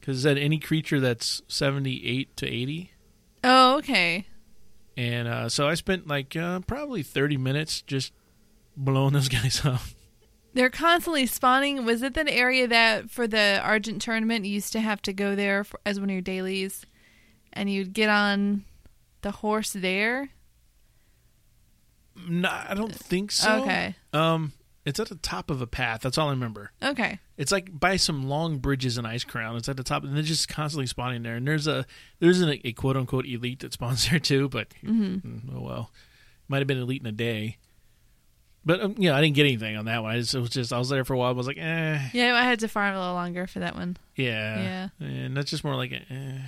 [0.00, 2.92] cuz that any creature that's 78 to 80
[3.42, 4.26] oh okay,
[4.96, 8.12] and uh, so I spent like uh, probably 30 minutes just
[8.76, 9.80] blowing those guys up.
[10.52, 11.84] they're constantly spawning.
[11.84, 15.34] Was it that area that for the Argent tournament you used to have to go
[15.34, 16.86] there for, as one of your dailies,
[17.54, 18.64] and you'd get on
[19.22, 20.28] the horse there?
[22.28, 23.62] No, I don't think so.
[23.62, 23.96] Okay.
[24.12, 24.52] Um,
[24.84, 26.02] it's at the top of a path.
[26.02, 26.70] That's all I remember.
[26.82, 27.18] Okay.
[27.36, 29.56] It's like by some long bridges in Icecrown.
[29.56, 31.36] It's at the top, and they're just constantly spawning there.
[31.36, 31.86] And there's a
[32.20, 34.48] there's an, a quote unquote elite that spawns there too.
[34.48, 35.22] But mm,
[35.54, 35.90] oh well,
[36.48, 37.56] might have been elite in a day.
[38.66, 40.14] But um, yeah, I didn't get anything on that one.
[40.14, 41.28] I just, it was just I was there for a while.
[41.28, 43.96] I was like, eh, Yeah, I had to farm a little longer for that one.
[44.16, 46.38] yeah, And that's just more like, eh.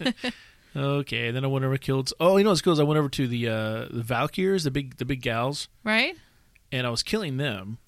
[0.76, 1.30] okay.
[1.30, 2.12] Then I went over killed.
[2.20, 4.70] Oh, you know what's cool is I went over to the uh the Valkyrs, the
[4.70, 5.68] big the big gals.
[5.82, 6.16] Right?
[6.74, 7.78] and I was killing them.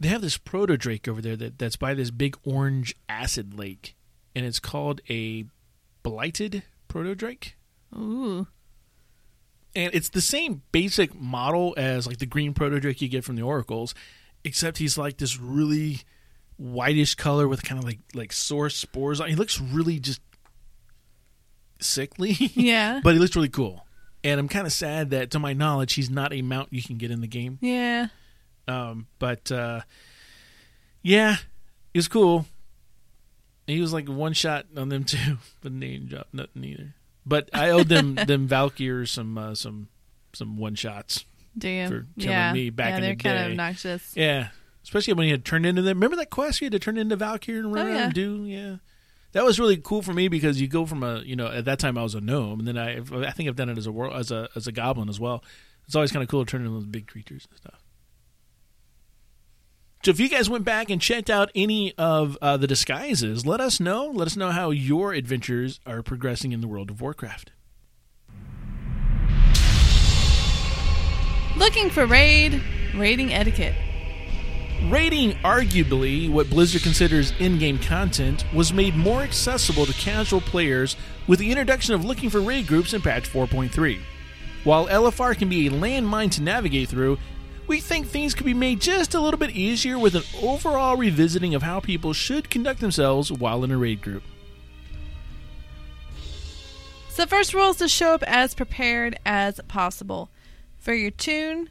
[0.00, 3.96] They have this proto drake over there that, that's by this big orange acid lake,
[4.34, 5.44] and it's called a
[6.02, 7.56] blighted proto drake.
[7.96, 8.48] Ooh.
[9.76, 13.36] And it's the same basic model as like the green proto drake you get from
[13.36, 13.94] the oracles,
[14.42, 16.00] except he's like this really
[16.56, 19.28] whitish color with kind of like like sore spores on.
[19.28, 20.20] He looks really just
[21.80, 22.32] sickly.
[22.54, 23.00] Yeah.
[23.02, 23.84] but he looks really cool.
[24.24, 26.96] And I'm kind of sad that, to my knowledge, he's not a mount you can
[26.96, 27.58] get in the game.
[27.60, 28.08] yeah.
[28.66, 29.80] Um, but uh,
[31.02, 31.36] yeah,
[31.94, 32.44] it was cool.
[33.66, 36.94] He was like one shot on them too, but they didn't drop nothing either.
[37.24, 39.88] But I owed them them Valkyrs some uh, some
[40.34, 41.24] some one shots.
[41.56, 41.88] Damn.
[41.90, 42.52] For killing yeah.
[42.52, 43.44] me back yeah, in they're the kind day.
[43.46, 44.12] of obnoxious.
[44.16, 44.48] Yeah,
[44.84, 45.96] especially when you had turned into them.
[45.98, 48.04] Remember that quest you had to turn into Valkyr and run Oh, around yeah.
[48.04, 48.44] and do?
[48.44, 48.76] Yeah,
[49.32, 51.78] that was really cool for me because you go from a you know at that
[51.78, 53.92] time I was a gnome and then I I think I've done it as a
[53.92, 55.44] world as a as a goblin as well.
[55.86, 57.82] It's always kind of cool to turn into those big creatures and stuff.
[60.04, 63.60] So if you guys went back and checked out any of uh, the disguises, let
[63.60, 64.06] us know.
[64.06, 67.50] Let us know how your adventures are progressing in the world of Warcraft.
[71.56, 72.62] Looking for raid,
[72.94, 73.74] raiding etiquette.
[74.84, 80.96] Raiding, arguably what Blizzard considers in game content, was made more accessible to casual players
[81.26, 83.98] with the introduction of looking for raid groups in patch 4.3.
[84.62, 87.18] While LFR can be a landmine to navigate through,
[87.66, 91.56] we think things could be made just a little bit easier with an overall revisiting
[91.56, 94.22] of how people should conduct themselves while in a raid group.
[97.08, 100.30] So the first rule is to show up as prepared as possible.
[100.78, 101.70] For your toon,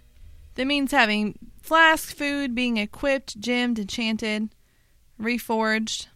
[0.55, 4.49] that means having flask food, being equipped, gemmed, enchanted.
[5.21, 6.07] reforged.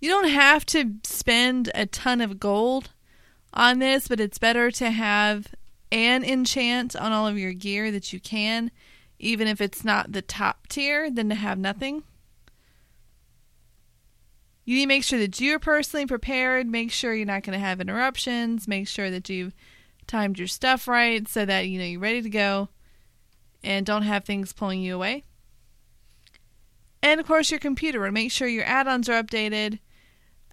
[0.00, 2.90] You don't have to spend a ton of gold
[3.54, 5.54] on this, but it's better to have
[5.92, 8.72] an enchant on all of your gear that you can,
[9.20, 12.02] even if it's not the top tier, than to have nothing.
[14.64, 17.64] You need to make sure that you're personally prepared, make sure you're not going to
[17.64, 19.54] have interruptions, make sure that you've
[20.08, 22.68] timed your stuff right so that you know you're ready to go
[23.62, 25.24] and don't have things pulling you away.
[27.02, 28.10] And of course, your computer.
[28.10, 29.78] Make sure your add ons are updated.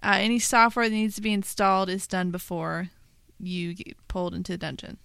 [0.02, 2.90] Uh, any software that needs to be installed is done before
[3.38, 4.98] you get pulled into the dungeon.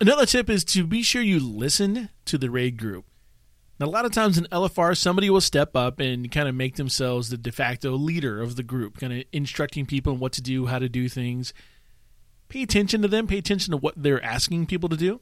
[0.00, 3.06] Another tip is to be sure you listen to the raid group.
[3.78, 6.76] Now, a lot of times in LFR, somebody will step up and kind of make
[6.76, 10.42] themselves the de facto leader of the group, kind of instructing people on what to
[10.42, 11.52] do, how to do things.
[12.48, 15.20] Pay attention to them, pay attention to what they're asking people to do.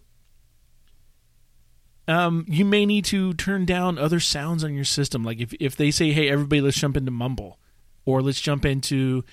[2.07, 5.25] Um, you may need to turn down other sounds on your system.
[5.25, 7.59] Like if, if they say, hey, everybody, let's jump into Mumble,
[8.05, 9.25] or let's jump into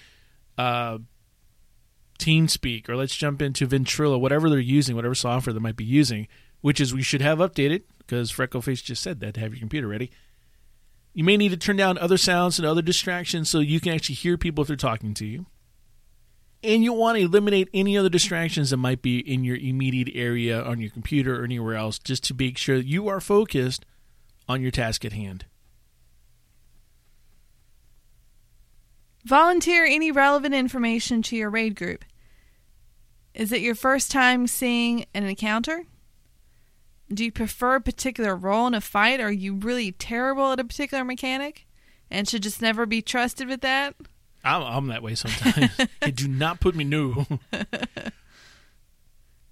[0.58, 1.00] uh,
[2.20, 6.28] TeamSpeak, or let's jump into Ventrilo, whatever they're using, whatever software they might be using,
[6.62, 9.88] which is we should have updated because Freckleface just said that to have your computer
[9.88, 10.12] ready.
[11.14, 14.16] You may need to turn down other sounds and other distractions so you can actually
[14.16, 15.46] hear people if they're talking to you.
[16.64, 20.62] And you want to eliminate any other distractions that might be in your immediate area
[20.62, 23.86] on your computer or anywhere else just to make sure you are focused
[24.48, 25.46] on your task at hand.
[29.26, 32.04] Volunteer any relevant information to your raid group.
[33.34, 35.84] Is it your first time seeing an encounter?
[37.14, 39.20] Do you prefer a particular role in a fight?
[39.20, 41.66] Are you really terrible at a particular mechanic
[42.10, 43.96] and should just never be trusted with that?
[44.44, 45.72] I'm, I'm that way sometimes.
[46.02, 47.26] hey, do not put me new.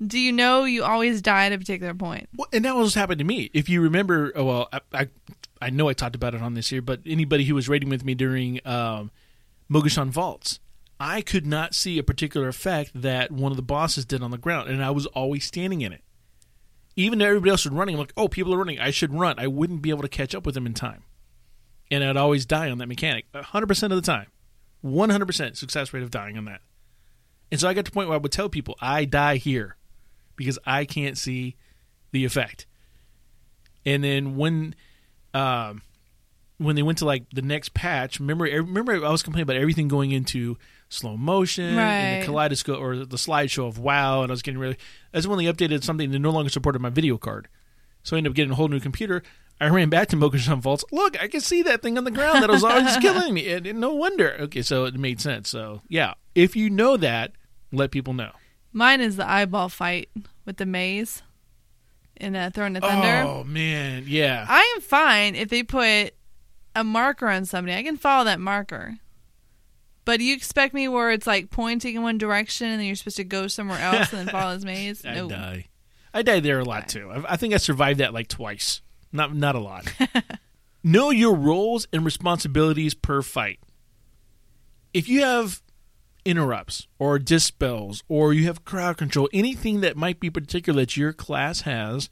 [0.06, 2.30] Do you know you always die at a particular point?
[2.36, 3.49] Well, and that was happened to me.
[3.54, 5.08] If you remember, oh, well, I, I,
[5.62, 8.06] I know I talked about it on this here, but anybody who was raiding with
[8.06, 9.12] me during um,
[9.69, 10.62] Mogu'shan Vaults,
[11.02, 14.38] I could not see a particular effect that one of the bosses did on the
[14.38, 16.04] ground, and I was always standing in it.
[16.95, 18.80] Even though everybody else was running, I'm like, oh, people are running.
[18.80, 19.36] I should run.
[19.38, 21.04] I wouldn't be able to catch up with them in time.
[21.91, 24.28] And I'd always die on that mechanic 100% of the time.
[24.84, 26.62] 100% success rate of dying on that.
[27.52, 29.76] And so I got to the point where I would tell people, I die here
[30.36, 31.56] because I can't see
[32.12, 32.65] the effect.
[33.86, 34.76] And then when
[35.34, 35.82] um,
[36.58, 39.88] when they went to like the next patch, remember remember I was complaining about everything
[39.88, 40.58] going into
[40.89, 44.78] slow motion and the kaleidoscope or the slideshow of WoW, and I was getting really.
[45.12, 47.48] That's when they updated something that no longer supported my video card,
[48.04, 49.24] so I ended up getting a whole new computer.
[49.62, 50.86] I ran back to Mogu'shan Vaults.
[50.91, 53.52] Look, I can see that thing on the ground that was always killing me.
[53.52, 54.36] And, and no wonder.
[54.41, 55.50] Okay, so it made sense.
[55.50, 57.34] So yeah, if you know that,
[57.72, 58.32] let people know.
[58.72, 60.10] Mine is the eyeball fight
[60.45, 61.24] with the maze
[62.15, 63.28] in uh, Throne of Thunder.
[63.28, 64.45] Oh man, yeah.
[64.48, 66.13] I am fine if they put
[66.76, 67.76] a marker on somebody.
[67.76, 68.98] I can follow that marker.
[70.06, 73.17] But you expect me where it's like pointing in one direction and then you're supposed
[73.17, 75.04] to go somewhere else and then follow his maze?
[75.04, 75.26] No.
[75.26, 75.65] I die.
[76.13, 77.12] I died there a lot too.
[77.12, 78.82] I, I think I survived that like twice.
[79.12, 79.91] Not not a lot.
[80.84, 83.60] know your roles and responsibilities per fight.
[84.93, 85.62] If you have
[86.26, 91.13] interrupts or dispels or you have crowd control, anything that might be particular that your
[91.13, 92.10] class has,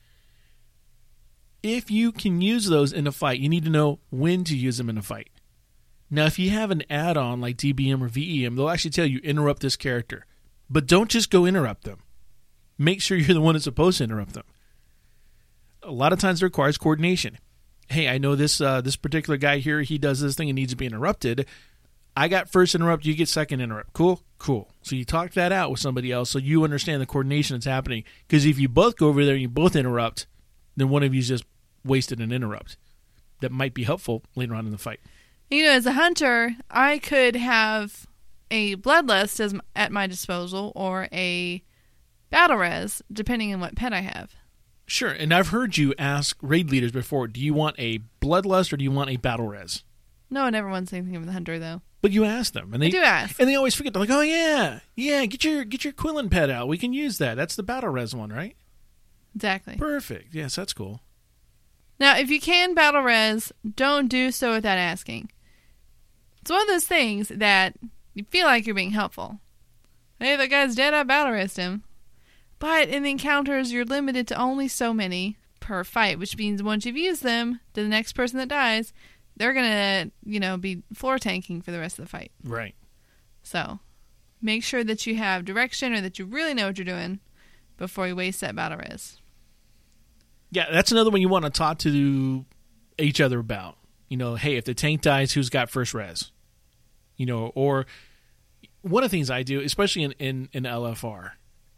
[1.63, 4.77] if you can use those in a fight, you need to know when to use
[4.77, 5.29] them in a fight.
[6.09, 9.19] Now, if you have an add on like DBM or VEM, they'll actually tell you
[9.19, 10.25] interrupt this character.
[10.69, 11.99] But don't just go interrupt them.
[12.77, 14.45] Make sure you're the one that's supposed to interrupt them.
[15.87, 17.37] A lot of times it requires coordination.
[17.87, 19.81] Hey, I know this uh, this particular guy here.
[19.81, 21.47] He does this thing and needs to be interrupted.
[22.15, 23.05] I got first interrupt.
[23.05, 23.93] You get second interrupt.
[23.93, 24.69] Cool, cool.
[24.81, 28.03] So you talk that out with somebody else so you understand the coordination that's happening.
[28.27, 30.27] Because if you both go over there and you both interrupt,
[30.75, 31.45] then one of you's just
[31.85, 32.75] wasted an interrupt
[33.39, 34.99] that might be helpful later on in the fight.
[35.49, 38.05] You know, as a hunter, I could have
[38.51, 41.63] a bloodlust at my disposal or a
[42.29, 44.35] battle res, depending on what pet I have.
[44.87, 48.77] Sure, and I've heard you ask raid leaders before, do you want a bloodlust or
[48.77, 49.83] do you want a battle res?
[50.29, 51.81] No one ever wants anything of the hunter, though.
[52.01, 53.39] But you ask them, and they I do ask.
[53.39, 53.91] and they always forget.
[53.93, 56.67] They're like, "Oh yeah, yeah, get your get your Quilen pet out.
[56.67, 57.35] We can use that.
[57.35, 58.55] That's the battle res one, right?
[59.35, 59.75] Exactly.
[59.77, 60.33] Perfect.
[60.33, 61.01] Yes, that's cool.
[61.99, 65.31] Now, if you can battle res, don't do so without asking.
[66.41, 67.75] It's one of those things that
[68.13, 69.39] you feel like you're being helpful.
[70.19, 70.93] Hey, that guy's dead.
[70.93, 71.83] I battle resed him.
[72.59, 76.85] But in the encounters, you're limited to only so many per fight, which means once
[76.85, 78.93] you've used them, to the next person that dies,
[79.35, 82.31] they're gonna, you know, be floor tanking for the rest of the fight.
[82.43, 82.75] Right.
[83.43, 83.79] So,
[84.41, 87.19] make sure that you have direction or that you really know what you're doing
[87.77, 89.19] before you waste that battle res.
[90.51, 92.45] Yeah, that's another one you want to talk to
[92.97, 93.77] each other about.
[94.09, 96.31] You know, hey, if the tank dies, who's got first res?
[97.17, 97.85] You know, or
[98.81, 101.31] one of the things I do, especially in, in, in LFR,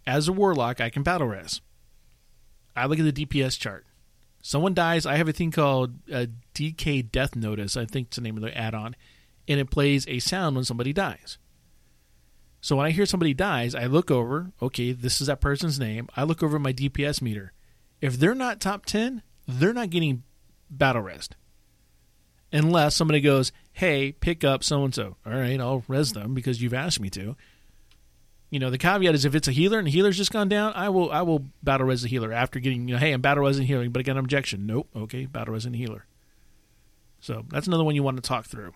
[0.06, 1.62] as a warlock, I can battle res.
[2.76, 3.86] I look at the DPS chart.
[4.42, 8.22] Someone dies, I have a thing called a DK Death Notice, I think it's the
[8.22, 8.96] name of the add on,
[9.48, 11.38] and it plays a sound when somebody dies.
[12.62, 16.10] So when I hear somebody dies, I look over, okay, this is that person's name.
[16.16, 17.54] I look over my DPS meter.
[18.02, 20.24] If they're not top 10, they're not getting
[20.70, 21.30] battle res.
[22.52, 25.18] Unless somebody goes, hey, pick up so and so.
[25.26, 27.36] All right, I'll res them because you've asked me to.
[28.50, 30.74] You know, the caveat is if it's a healer and the healer's just gone down,
[30.76, 33.44] I will I will battle res the healer after getting, you know, hey, I'm battle
[33.44, 34.66] res and healing, but got objection.
[34.66, 36.06] Nope, okay, battle res and healer.
[37.20, 38.74] So that's another one you want to talk through.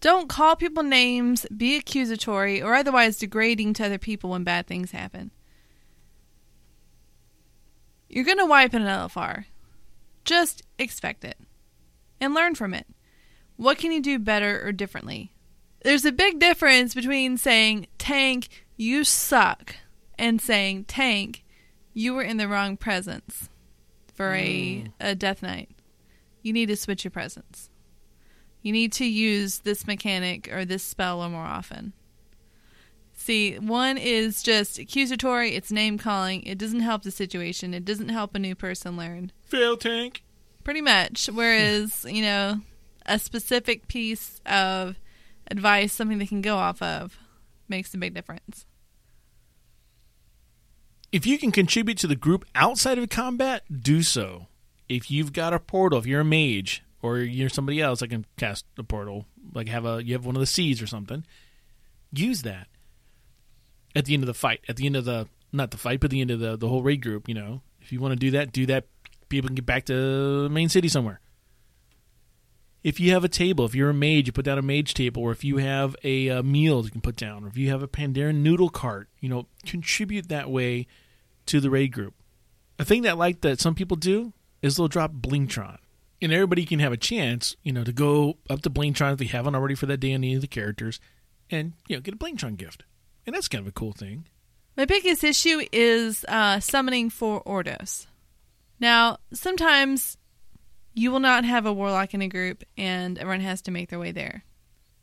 [0.00, 4.90] Don't call people names, be accusatory, or otherwise degrading to other people when bad things
[4.90, 5.30] happen.
[8.08, 9.46] You're going to wipe in an LFR.
[10.24, 11.38] Just expect it
[12.20, 12.86] and learn from it.
[13.56, 15.32] What can you do better or differently?
[15.82, 19.76] There's a big difference between saying, Tank, you suck,
[20.18, 21.44] and saying, Tank,
[21.92, 23.48] you were in the wrong presence
[24.14, 24.92] for a, mm.
[25.00, 25.70] a death knight.
[26.42, 27.70] You need to switch your presence.
[28.62, 31.92] You need to use this mechanic or this spell more often.
[33.14, 38.10] See, one is just accusatory, it's name calling, it doesn't help the situation, it doesn't
[38.10, 39.32] help a new person learn.
[39.46, 40.22] Fail tank.
[40.64, 41.28] Pretty much.
[41.32, 42.60] Whereas, you know,
[43.06, 44.96] a specific piece of
[45.50, 47.18] advice, something they can go off of,
[47.68, 48.66] makes a big difference.
[51.12, 54.46] If you can contribute to the group outside of combat, do so.
[54.88, 58.26] If you've got a portal, if you're a mage, or you're somebody else that can
[58.36, 61.24] cast a portal, like have a you have one of the seeds or something,
[62.12, 62.68] use that
[63.94, 64.60] at the end of the fight.
[64.68, 66.82] At the end of the not the fight, but the end of the the whole
[66.82, 67.28] raid group.
[67.28, 68.84] You know, if you want to do that, do that.
[69.28, 71.20] People can get back to main city somewhere.
[72.86, 75.20] If you have a table, if you're a mage, you put down a mage table,
[75.20, 77.82] or if you have a, a meal you can put down, or if you have
[77.82, 80.86] a Pandaren noodle cart, you know, contribute that way
[81.46, 82.14] to the raid group.
[82.78, 85.78] A thing that like that some people do is they'll drop Blingtron
[86.22, 89.24] and everybody can have a chance, you know, to go up to Blingtron if they
[89.24, 91.00] haven't already for that day on any of the characters,
[91.50, 92.84] and you know, get a Blingtron gift,
[93.26, 94.28] and that's kind of a cool thing.
[94.76, 98.06] My biggest issue is uh, summoning for Ordos.
[98.78, 100.18] Now, sometimes
[100.96, 103.98] you will not have a warlock in a group, and everyone has to make their
[103.98, 104.44] way there,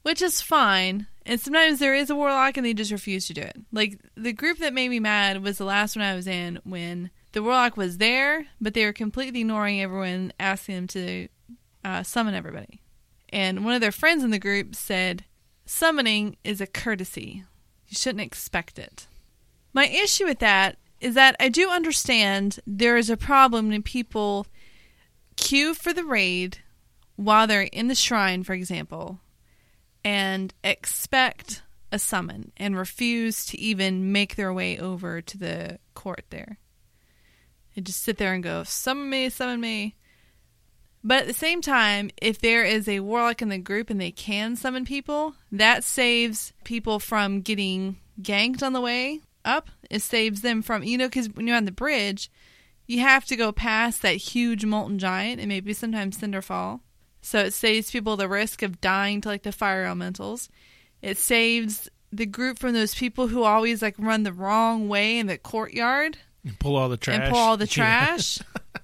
[0.02, 1.06] which is fine.
[1.26, 3.58] And sometimes there is a warlock, and they just refuse to do it.
[3.72, 7.12] Like the group that made me mad was the last one I was in when
[7.34, 11.28] the warlock was there, but they were completely ignoring everyone, asking them to
[11.86, 12.82] uh, summon everybody.
[13.30, 15.26] And one of their friends in the group said,
[15.66, 17.44] Summoning is a courtesy.
[17.88, 19.08] You shouldn't expect it.
[19.74, 24.48] My issue with that is that I do understand there is a problem when people
[25.36, 26.60] queue for the raid
[27.16, 29.20] while they're in the shrine, for example,
[30.04, 36.26] and expect a summon and refuse to even make their way over to the court
[36.30, 36.58] there.
[37.76, 39.96] They just sit there and go, summon me, summon me.
[41.04, 44.12] But at the same time, if there is a warlock in the group and they
[44.12, 49.70] can summon people, that saves people from getting ganked on the way up.
[49.90, 52.32] It saves them from, you know, because when you're on the bridge,
[52.88, 56.82] you have to go past that huge molten giant and maybe sometimes Cinderfall.
[57.22, 60.50] So it saves people the risk of dying to like the fire elementals.
[61.02, 65.28] It saves the group from those people who always like run the wrong way in
[65.28, 67.20] the courtyard and pull all the trash.
[67.20, 68.40] And pull all the trash.
[68.40, 68.82] Yeah.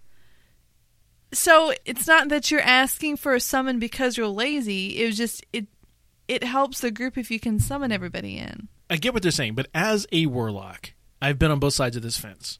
[1.33, 5.01] so it's not that you're asking for a summon because you're lazy.
[5.01, 5.67] It was just it
[6.27, 8.69] it helps the group if you can summon everybody in.
[8.89, 12.01] I get what they're saying, but as a warlock, I've been on both sides of
[12.03, 12.59] this fence.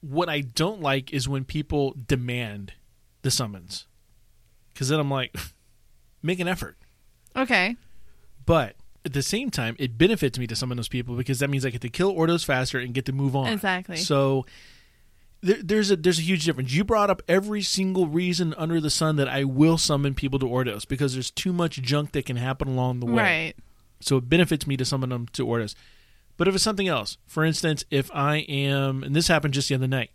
[0.00, 2.72] What I don't like is when people demand
[3.22, 3.86] the summons.
[4.74, 5.36] Cuz then I'm like
[6.22, 6.76] make an effort.
[7.36, 7.76] Okay.
[8.46, 11.64] But at the same time, it benefits me to summon those people because that means
[11.64, 13.48] I get to kill Ordos faster and get to move on.
[13.48, 13.96] Exactly.
[13.96, 14.44] So
[15.42, 16.72] there, there's a there's a huge difference.
[16.72, 20.46] You brought up every single reason under the sun that I will summon people to
[20.46, 23.22] Ordos because there's too much junk that can happen along the way.
[23.22, 23.54] Right.
[24.00, 25.74] So it benefits me to summon them to Ordos.
[26.40, 29.74] But if it's something else, for instance, if I am, and this happened just the
[29.74, 30.10] other night,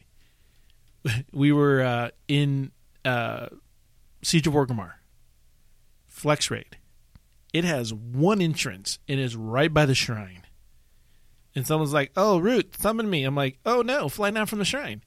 [1.31, 2.71] we were uh, in
[3.05, 3.49] uh,
[4.23, 4.93] Siege of Orgrimmar,
[6.07, 6.77] Flex Raid
[7.55, 10.41] it has one entrance and is right by the shrine.
[11.55, 14.65] And someone's like, "Oh, Root, summon me." I'm like, "Oh no, fly down from the
[14.65, 15.01] shrine,"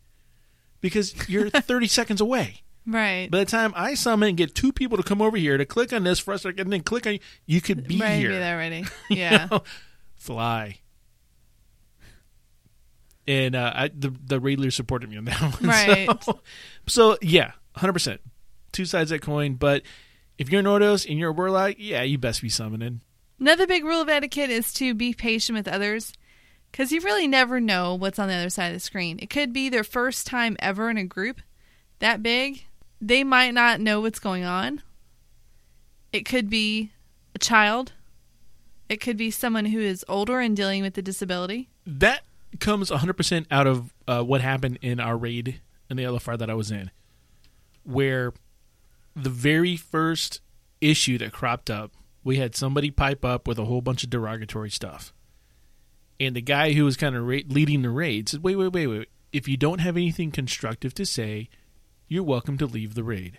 [0.80, 2.62] because you're 30 seconds away.
[2.86, 3.30] Right.
[3.30, 5.92] By the time I summon and get two people to come over here to click
[5.92, 8.30] on this for us, and then click on, you could be right, here.
[8.30, 8.86] Be there already.
[9.10, 9.42] Yeah.
[9.42, 9.62] you know?
[10.16, 10.78] Fly.
[13.28, 15.68] And uh, I, the the raid leader supported me on that one.
[15.68, 16.24] Right.
[16.24, 16.40] So,
[16.88, 18.20] so yeah, hundred percent,
[18.72, 19.54] two sides of that coin.
[19.54, 19.82] But
[20.38, 23.02] If you're Nordos and you're a Warlock, yeah, you best be summoning.
[23.38, 26.12] Another big rule of etiquette is to be patient with others
[26.72, 29.18] because you really never know what's on the other side of the screen.
[29.20, 31.40] It could be their first time ever in a group
[31.98, 32.64] that big.
[33.00, 34.82] They might not know what's going on.
[36.12, 36.90] It could be
[37.34, 37.92] a child.
[38.88, 41.68] It could be someone who is older and dealing with a disability.
[41.86, 42.22] That
[42.60, 46.54] comes 100% out of uh, what happened in our raid in the LFR that I
[46.54, 46.90] was in,
[47.84, 48.32] where
[49.14, 50.40] the very first
[50.80, 51.92] issue that cropped up,
[52.24, 55.12] we had somebody pipe up with a whole bunch of derogatory stuff.
[56.20, 58.86] And the guy who was kind of ra- leading the raid said, wait, wait, wait,
[58.86, 59.08] wait.
[59.32, 61.48] If you don't have anything constructive to say,
[62.08, 63.38] you're welcome to leave the raid.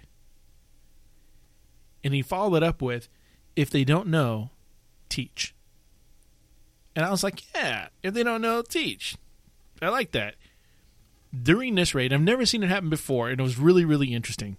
[2.04, 3.10] And he followed it up with,
[3.56, 4.52] if they don't know,
[5.10, 5.54] teach.
[6.96, 9.16] And I was like, yeah, if they don't know, teach.
[9.82, 10.36] I like that.
[11.44, 14.58] During this raid, I've never seen it happen before, and it was really, really interesting.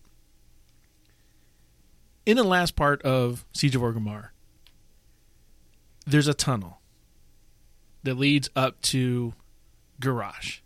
[2.25, 4.29] In the last part of Siege of Orgrimmar,
[6.07, 6.81] there's a tunnel
[8.03, 9.35] that leads up to
[10.01, 10.61] Garrosh.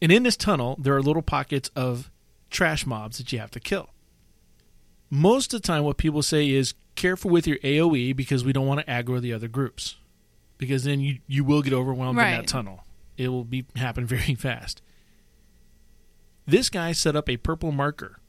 [0.00, 2.10] And in this tunnel, there are little pockets of
[2.50, 3.90] trash mobs that you have to kill.
[5.10, 8.66] Most of the time, what people say is careful with your AoE because we don't
[8.66, 9.96] want to aggro the other groups.
[10.58, 12.84] Because then you, you will get overwhelmed in that tunnel.
[13.16, 14.82] It will be happen very fast.
[16.46, 18.20] This guy set up a purple marker.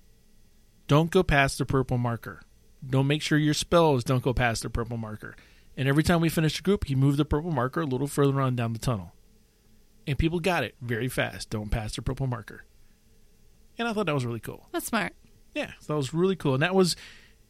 [0.87, 2.41] Don't go past the purple marker.
[2.87, 5.35] Don't make sure your spells don't go past the purple marker.
[5.77, 8.41] And every time we finished a group, he moved the purple marker a little further
[8.41, 9.13] on down the tunnel.
[10.05, 11.49] And people got it very fast.
[11.49, 12.65] Don't pass the purple marker.
[13.77, 14.67] And I thought that was really cool.
[14.73, 15.13] That's smart.
[15.55, 16.53] Yeah, that was really cool.
[16.53, 16.95] And that was,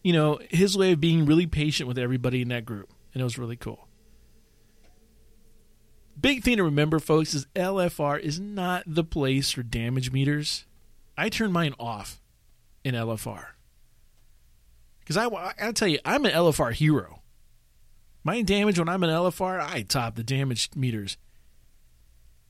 [0.04, 2.94] you know, his way of being really patient with everybody in that group.
[3.14, 3.88] And it was really cool.
[6.20, 10.66] Big thing to remember, folks, is LFR is not the place for damage meters.
[11.18, 12.22] I turn mine off
[12.84, 13.46] in LFR.
[15.00, 17.22] Because I, I'll tell you, I'm an LFR hero.
[18.24, 21.18] My damage when I'm in LFR, I top the damage meters.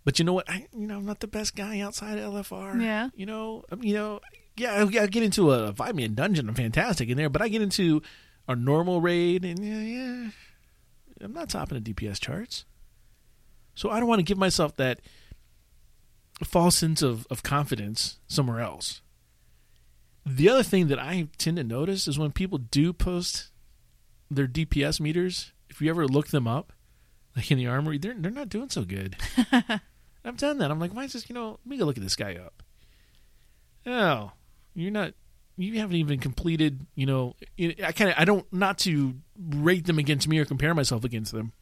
[0.04, 0.50] But you know what?
[0.50, 2.82] I, you know, I'm not the best guy outside of LFR.
[2.82, 3.10] Yeah.
[3.14, 4.22] You know, um, you know,
[4.58, 6.50] yeah, I, I get into a five man dungeon.
[6.50, 8.02] I'm fantastic in there, but I get into
[8.48, 10.30] a normal raid, and yeah, yeah,
[11.22, 12.66] I'm not topping the DPS charts.
[13.80, 15.00] So I don't want to give myself that
[16.44, 19.02] false sense of, of confidence somewhere else.
[20.26, 23.52] The other thing that I tend to notice is when people do post
[24.30, 26.74] their DPS meters, if you ever look them up,
[27.38, 29.16] like in the armory, they're they're not doing so good.
[30.26, 30.72] I've done that.
[30.72, 31.30] I'm like, why is this?
[31.30, 32.62] You know, let me go look at this guy up.
[33.86, 34.34] Oh,
[34.76, 35.14] you're not.
[35.56, 36.86] You haven't even completed.
[36.96, 38.18] You know, I kind of.
[38.18, 41.54] I don't not to rate them against me or compare myself against them.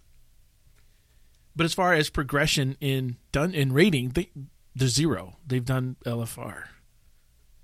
[1.58, 4.30] But as far as progression in done in rating, they
[4.76, 5.38] they're zero.
[5.46, 6.66] They've done LFR,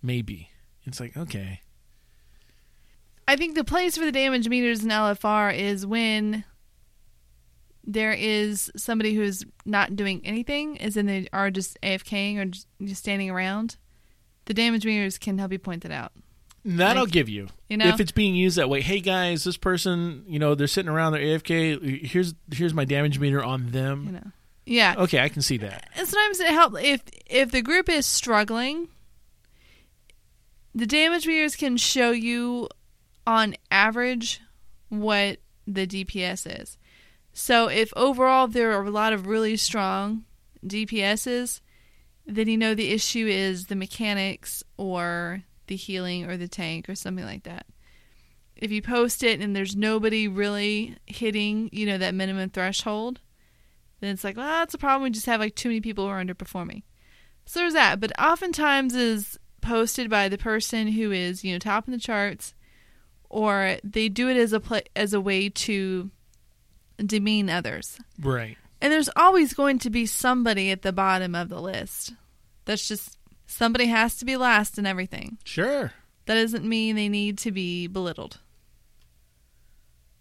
[0.02, 0.50] maybe.
[0.84, 1.62] It's like okay,
[3.28, 6.44] I think the place for the damage meters in LFR is when
[7.84, 12.68] there is somebody who's not doing anything, is in they are just AFKing or just,
[12.84, 13.78] just standing around.
[14.46, 16.14] The damage meters can help you point that out.
[16.66, 17.47] That I'll Like, give you.
[17.70, 17.88] you know?
[17.88, 21.14] if it's being used that way, hey guys, this person, you know, they're sitting around,
[21.14, 22.05] they're AFK.
[22.05, 24.05] Here's here's my damage meter on them.
[24.05, 24.32] You know,
[24.66, 24.95] yeah.
[24.97, 25.89] Okay, I can see that.
[25.95, 28.88] And sometimes it helps if if the group is struggling.
[30.76, 32.68] The damage meters can show you,
[33.28, 34.41] on average,
[34.89, 35.38] what
[35.68, 36.78] the DPS is.
[37.32, 40.24] So if overall there are a lot of really strong
[40.66, 41.61] DPSs,
[42.26, 45.43] then you know the issue is the mechanics or
[45.74, 47.65] the healing or the tank or something like that.
[48.55, 53.19] If you post it and there's nobody really hitting, you know, that minimum threshold,
[53.99, 55.03] then it's like, well, that's a problem.
[55.03, 56.84] We just have like too many people who are underperforming.
[57.45, 57.99] So there's that.
[57.99, 62.53] But oftentimes is posted by the person who is, you know, top in the charts,
[63.30, 64.61] or they do it as a
[64.95, 66.11] as a way to
[67.03, 67.97] demean others.
[68.21, 68.57] Right.
[68.82, 72.13] And there's always going to be somebody at the bottom of the list.
[72.65, 73.17] That's just
[73.54, 75.38] somebody has to be last in everything.
[75.43, 75.91] Sure.
[76.26, 78.39] That doesn't mean they need to be belittled.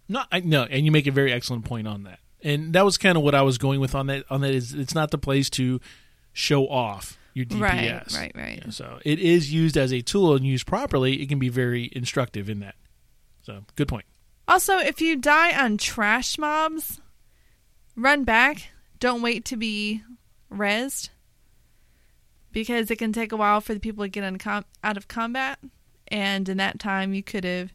[0.08, 2.18] No, I, no, and you make a very excellent point on that.
[2.42, 4.24] And that was kind of what I was going with on that.
[4.30, 5.80] On that is, it's not the place to
[6.32, 7.60] show off your DPS.
[7.60, 8.62] Right, right, right.
[8.64, 11.22] Yeah, so it is used as a tool and used properly.
[11.22, 12.74] It can be very instructive in that.
[13.42, 14.04] So good point.
[14.48, 17.00] Also, if you die on trash mobs,
[17.96, 18.68] run back.
[18.98, 20.02] Don't wait to be
[20.52, 21.10] rezzed.
[22.52, 25.58] Because it can take a while for the people to get out of combat.
[26.08, 27.72] And in that time, you could have,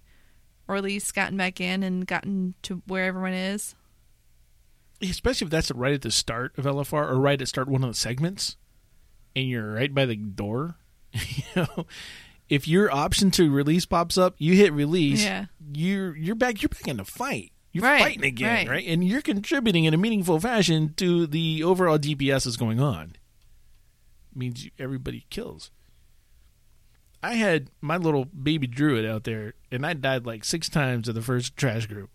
[0.68, 3.74] or at least gotten back in and gotten to where everyone is.
[5.02, 7.90] Especially if that's right at the start of LFR or right at start one of
[7.90, 8.58] the segments,
[9.36, 10.76] and you're right by the door.
[11.14, 11.86] you know,
[12.50, 15.24] if your option to release pops up, you hit release.
[15.24, 15.46] Yeah.
[15.74, 16.62] You're you're back.
[16.62, 17.52] You're back in the fight.
[17.72, 18.70] You're Right, fighting again, right.
[18.70, 18.88] right.
[18.88, 23.16] And you're contributing in a meaningful fashion to the overall DPS that's going on.
[24.38, 25.72] Means you, everybody kills.
[27.24, 31.16] I had my little baby druid out there, and I died like six times in
[31.16, 32.12] the first trash group.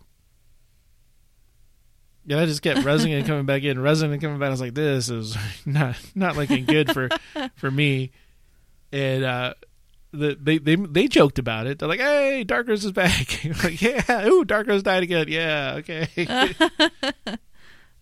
[2.28, 4.46] And I just kept resing and coming back in, resing and coming back.
[4.46, 7.08] I was like, "This is not not looking good for
[7.56, 8.12] for me."
[8.92, 9.54] And uh,
[10.12, 11.78] the, they they they joked about it.
[11.78, 16.08] They're like, "Hey, Darkness is back!" like, "Yeah, ooh, Darkness died again." Yeah, okay.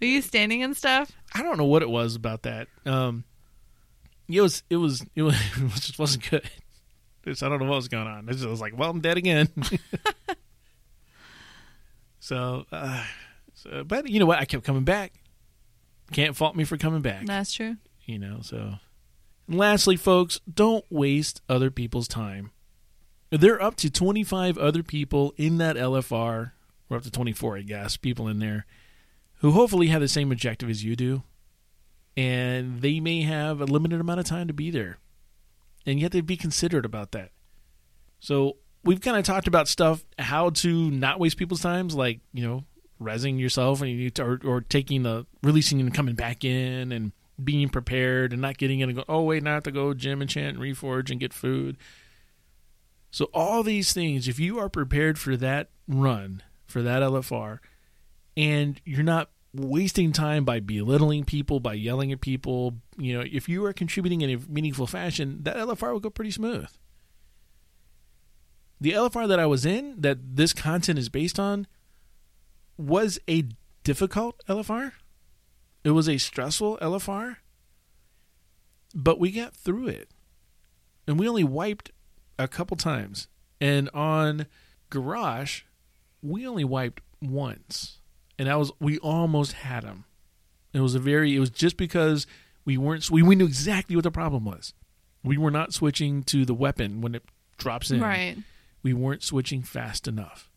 [0.00, 1.12] Were you standing and stuff?
[1.34, 2.68] I don't know what it was about that.
[2.86, 3.24] Um,
[4.33, 6.49] it was it was it was it just wasn't good.
[7.24, 8.28] Just, I don't know what was going on.
[8.28, 9.49] It just was like, well, I'm dead again.
[12.18, 13.05] so, uh,
[13.55, 14.39] so, but you know what?
[14.39, 15.12] I kept coming back.
[16.12, 17.26] Can't fault me for coming back.
[17.26, 17.76] That's true.
[18.07, 18.39] You know.
[18.43, 18.74] So,
[19.47, 22.53] and lastly, folks, don't waste other people's time.
[23.31, 26.53] There are up to 25 other people in that LFR,
[26.89, 28.66] We're up to 24, I guess, people in there
[29.41, 31.22] who hopefully have the same objective as you do.
[32.16, 34.98] And they may have a limited amount of time to be there.
[35.86, 37.30] And yet they'd be considerate about that.
[38.18, 42.46] So we've kind of talked about stuff, how to not waste people's times, like, you
[42.46, 42.64] know,
[43.00, 47.12] resing yourself and you to, or, or taking the, releasing and coming back in and
[47.42, 49.94] being prepared and not getting in and go, oh, wait, now I have to go
[49.94, 51.78] gem and chant and reforge and get food.
[53.11, 57.58] So all these things, if you are prepared for that run, for that LFR,
[58.36, 63.48] and you're not wasting time by belittling people, by yelling at people, you know, if
[63.48, 66.68] you are contributing in a meaningful fashion, that LFR will go pretty smooth.
[68.80, 71.66] The LFR that I was in, that this content is based on,
[72.78, 73.44] was a
[73.84, 74.92] difficult LFR.
[75.84, 77.36] It was a stressful LFR,
[78.94, 80.11] but we got through it.
[81.07, 81.90] And we only wiped
[82.38, 83.28] a couple times.
[83.61, 84.46] And on
[84.90, 85.62] Garrosh,
[86.22, 87.99] we only wiped once.
[88.41, 90.07] And that was we almost had him.
[90.72, 92.26] It was a very it was just because
[92.64, 94.72] we weren't we, we knew exactly what the problem was.
[95.22, 97.22] We were not switching to the weapon when it
[97.59, 98.01] drops in.
[98.01, 98.38] Right.
[98.82, 100.49] We weren't switching fast enough.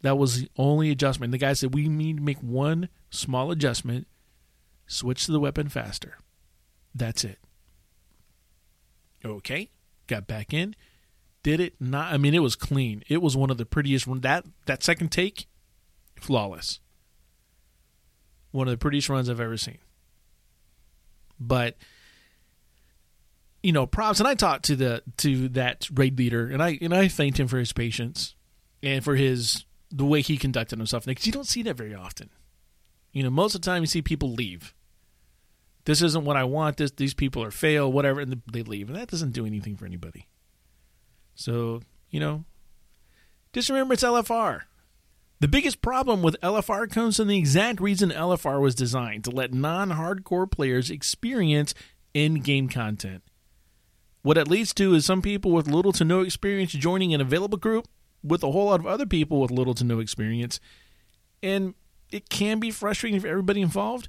[0.00, 1.32] That was the only adjustment.
[1.32, 4.06] The guy said we need to make one small adjustment,
[4.86, 6.16] switch to the weapon faster.
[6.94, 7.38] That's it.
[9.22, 9.68] Okay.
[10.06, 10.74] Got back in.
[11.42, 13.04] Did it not I mean it was clean.
[13.10, 15.48] It was one of the prettiest that that second take
[16.18, 16.80] flawless.
[18.54, 19.78] One of the prettiest runs I've ever seen.
[21.40, 21.76] But
[23.64, 26.94] you know, props and I talked to the to that raid leader and I and
[26.94, 28.36] I thanked him for his patience
[28.80, 32.30] and for his the way he conducted himself because you don't see that very often.
[33.12, 34.72] You know, most of the time you see people leave.
[35.84, 36.76] This isn't what I want.
[36.76, 39.84] This these people are fail, whatever, and they leave, and that doesn't do anything for
[39.84, 40.28] anybody.
[41.34, 42.44] So you know,
[43.52, 44.60] just remember it's LFR.
[45.44, 49.52] The biggest problem with LFR comes from the exact reason LFR was designed to let
[49.52, 51.74] non hardcore players experience
[52.14, 53.22] in game content.
[54.22, 57.58] What it leads to is some people with little to no experience joining an available
[57.58, 57.86] group
[58.22, 60.60] with a whole lot of other people with little to no experience.
[61.42, 61.74] And
[62.10, 64.08] it can be frustrating for everybody involved.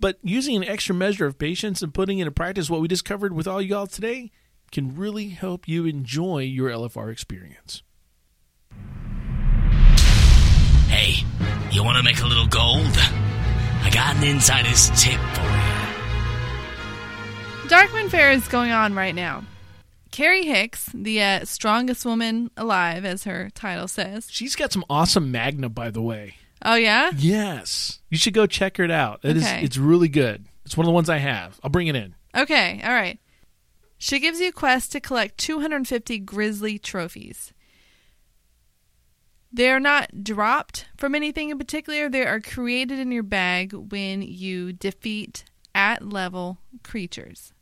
[0.00, 3.34] But using an extra measure of patience and putting into practice what we just covered
[3.34, 4.32] with all y'all today
[4.72, 7.84] can really help you enjoy your LFR experience.
[10.88, 11.24] Hey,
[11.70, 12.86] you want to make a little gold?
[13.82, 15.74] I got an insider's tip for you.
[17.68, 19.44] Darkmoon Fair is going on right now.
[20.12, 24.28] Kerri Hicks, the uh, strongest woman alive, as her title says.
[24.30, 26.36] She's got some awesome Magna, by the way.
[26.64, 29.20] Oh yeah, Yes, you should go check it out.
[29.22, 29.62] It is, Okay.
[29.64, 30.46] it's really good.
[30.64, 31.58] It's one of the ones I have.
[31.64, 32.14] I'll bring it in.
[32.34, 33.18] Okay, all right.
[33.98, 37.52] She gives you a quest to collect 250 Grisly Trophies.
[39.54, 42.08] They are not dropped from anything in particular.
[42.08, 47.52] They are created in your bag when you defeat at level creatures,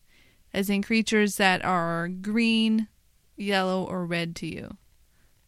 [0.54, 2.88] as in creatures that are green,
[3.36, 4.78] yellow, or red to you,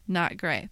[0.07, 0.69] not gray.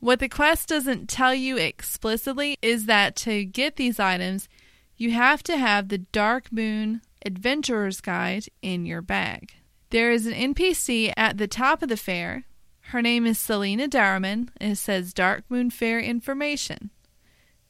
[0.00, 4.48] What the quest doesn't tell you explicitly is that to get these items,
[4.96, 9.54] you have to have the Darkmoon Adventurer's Guide in your bag.
[9.90, 12.46] There is an NPC at the top of the fair.
[12.88, 16.90] Her name is Selina Dourman, it says Darkmoon Fair information.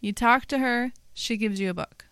[0.01, 2.07] You talk to her, she gives you a book.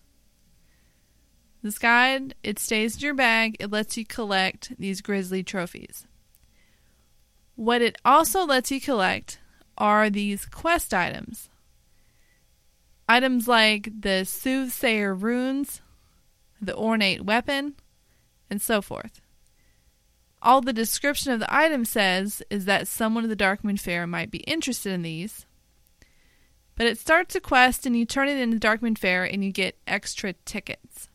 [1.62, 6.06] This guide, it stays in your bag, it lets you collect these grisly trophies.
[7.54, 9.38] What it also lets you collect
[9.76, 11.50] are these quest items.
[13.08, 15.82] Items like the soothsayer runes,
[16.60, 17.74] the ornate weapon,
[18.48, 19.21] and so forth.
[20.42, 24.30] All the description of the item says is that someone at the Darkmoon Fair might
[24.30, 25.46] be interested in these.
[26.74, 29.52] But it starts a quest and you turn it in the Darkmoon Fair and you
[29.52, 31.08] get extra tickets.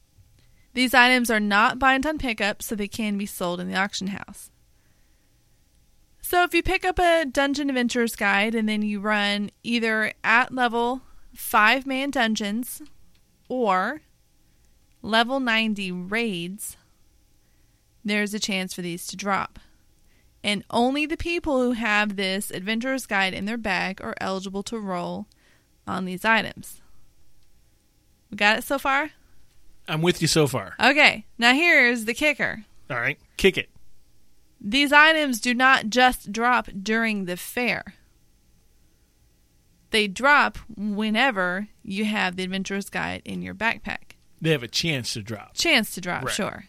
[0.74, 4.08] These items are not bind on pickup, so they can be sold in the auction
[4.08, 4.52] house.
[6.22, 10.54] So if you pick up a Dungeon Adventures guide and then you run either at
[10.54, 11.02] level
[11.34, 12.82] 5 man dungeons
[13.50, 14.02] or
[15.02, 16.78] level 90 raids,
[18.10, 19.60] there's a chance for these to drop.
[20.44, 24.80] And only the people who have this adventurer's guide in their bag are eligible to
[24.80, 25.28] roll
[25.88, 26.82] on these items.
[28.32, 29.12] We got it so far?
[29.88, 30.76] I'm with you so far.
[30.80, 32.64] Okay, now here's the kicker.
[32.90, 33.70] All right, kick it.
[34.60, 37.94] These items do not just drop during the fair.
[39.92, 44.16] They drop whenever you have the adventurer's guide in your backpack.
[44.42, 45.56] They have a chance to drop.
[45.56, 46.34] Chance to drop, Right.
[46.36, 46.66] sure.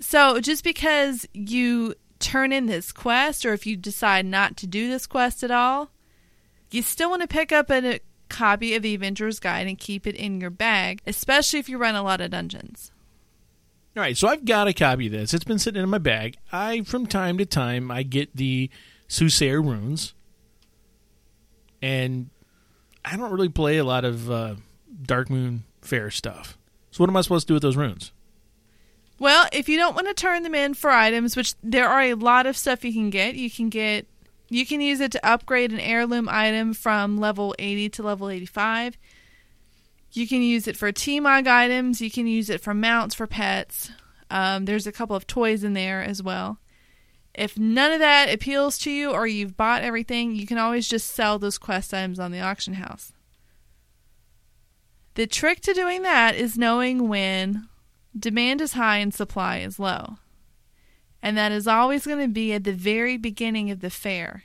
[0.00, 4.88] So just because you turn in this quest, or if you decide not to do
[4.88, 5.90] this quest at all,
[6.70, 10.14] you still want to pick up a, copy of the Adventurer's Guide and keep it
[10.14, 12.90] in your bag, especially if you run a lot of dungeons.
[13.96, 15.34] All right, so I've got a copy of this.
[15.34, 16.38] It's been sitting in my bag.
[16.52, 18.70] I, from time to time, I get the
[19.08, 20.14] Soothsayer runes,
[21.82, 22.30] and
[23.04, 24.54] I don't really play a lot of uh,
[25.02, 26.56] Darkmoon Fair stuff.
[26.92, 28.12] So what am I supposed to do with those runes?
[29.20, 32.14] Well, if you don't want to turn them in for items, which there are a
[32.14, 34.06] lot of stuff you can get, you can get
[34.48, 38.96] you can use it to upgrade an heirloom item from level 80 to level 85.
[40.12, 42.00] You can use it for T-Mog items.
[42.00, 43.92] You can use it for mounts for pets.
[44.28, 46.58] Um, there's a couple of toys in there as well.
[47.32, 51.12] If none of that appeals to you or you've bought everything, you can always just
[51.12, 53.12] sell those quest items on the auction house.
[55.14, 57.68] The trick to doing that is knowing when
[58.18, 60.18] demand is high and supply is low.
[61.22, 64.44] And that is always going to be at the very beginning of the fair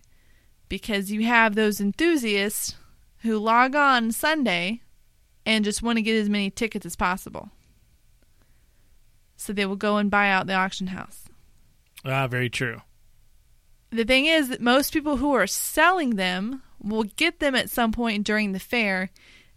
[0.68, 2.76] because you have those enthusiasts
[3.20, 4.82] who log on Sunday
[5.46, 7.50] and just want to get as many tickets as possible.
[9.38, 11.26] So they will go and buy out the auction house.
[12.04, 12.82] Ah, very true.
[13.92, 17.92] The thing is that most people who are selling them will get them at some
[17.92, 19.12] point during the fair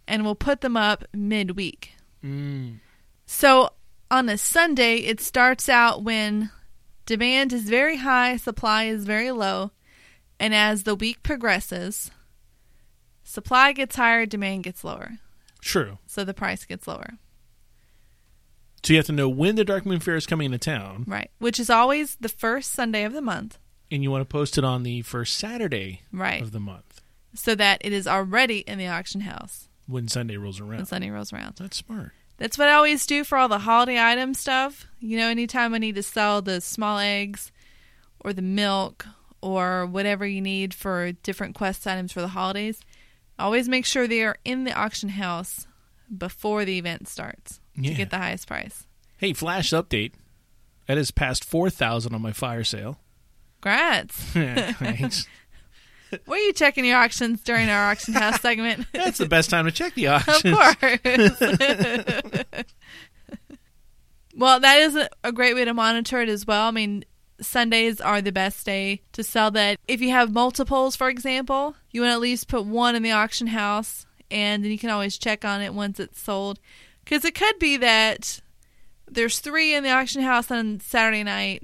[0.07, 1.93] and will put them up midweek.
[2.23, 2.79] Mm.
[3.25, 3.71] So
[4.11, 6.49] on a Sunday, it starts out when
[7.05, 9.71] demand is very high, supply is very low,
[10.39, 12.11] and as the week progresses,
[13.23, 15.13] supply gets higher, demand gets lower.
[15.61, 15.97] True.
[16.07, 17.11] So the price gets lower.
[18.83, 21.29] So you have to know when the Darkmoon Fair is coming into town, Right.
[21.39, 23.57] Which is always the first Sunday of the month.
[23.91, 26.41] and you want to post it on the first Saturday Right.
[26.43, 27.01] of the month
[27.33, 30.77] So that it is already in the auction house when Sunday rolls around.
[30.77, 30.85] when.
[30.85, 31.55] Sunday rolls around.
[31.57, 32.11] That's smart.
[32.39, 34.87] That's what I always do for all the holiday item stuff.
[34.99, 37.51] You know, anytime I need to sell the small eggs
[38.21, 39.05] or the milk
[39.41, 42.81] or whatever you need for different quest items for the holidays,
[43.37, 45.67] always make sure they are in the auction house
[46.17, 47.91] before the event starts Yeah.
[47.91, 48.87] to get the highest price.
[49.17, 50.13] Hey, flash update.
[50.87, 52.99] That is past four thousand on my fire sale.
[53.61, 54.11] Grats.
[54.77, 55.27] Thanks.
[56.25, 58.87] Were you checking your auctions during our auction house segment?
[58.93, 60.45] That's the best time to check the auctions.
[60.45, 62.63] Of course.
[64.35, 66.67] well, that is a- a great way to monitor it as well.
[66.67, 67.05] I mean,
[67.41, 69.79] Sundays are the best day to sell that.
[69.87, 73.11] If you have multiples, for example, you want to at least put one in the
[73.11, 76.59] auction house and then you can always check on it once it's sold.
[77.03, 78.41] Because it could be that
[79.09, 81.63] there's three in the auction house on Saturday night,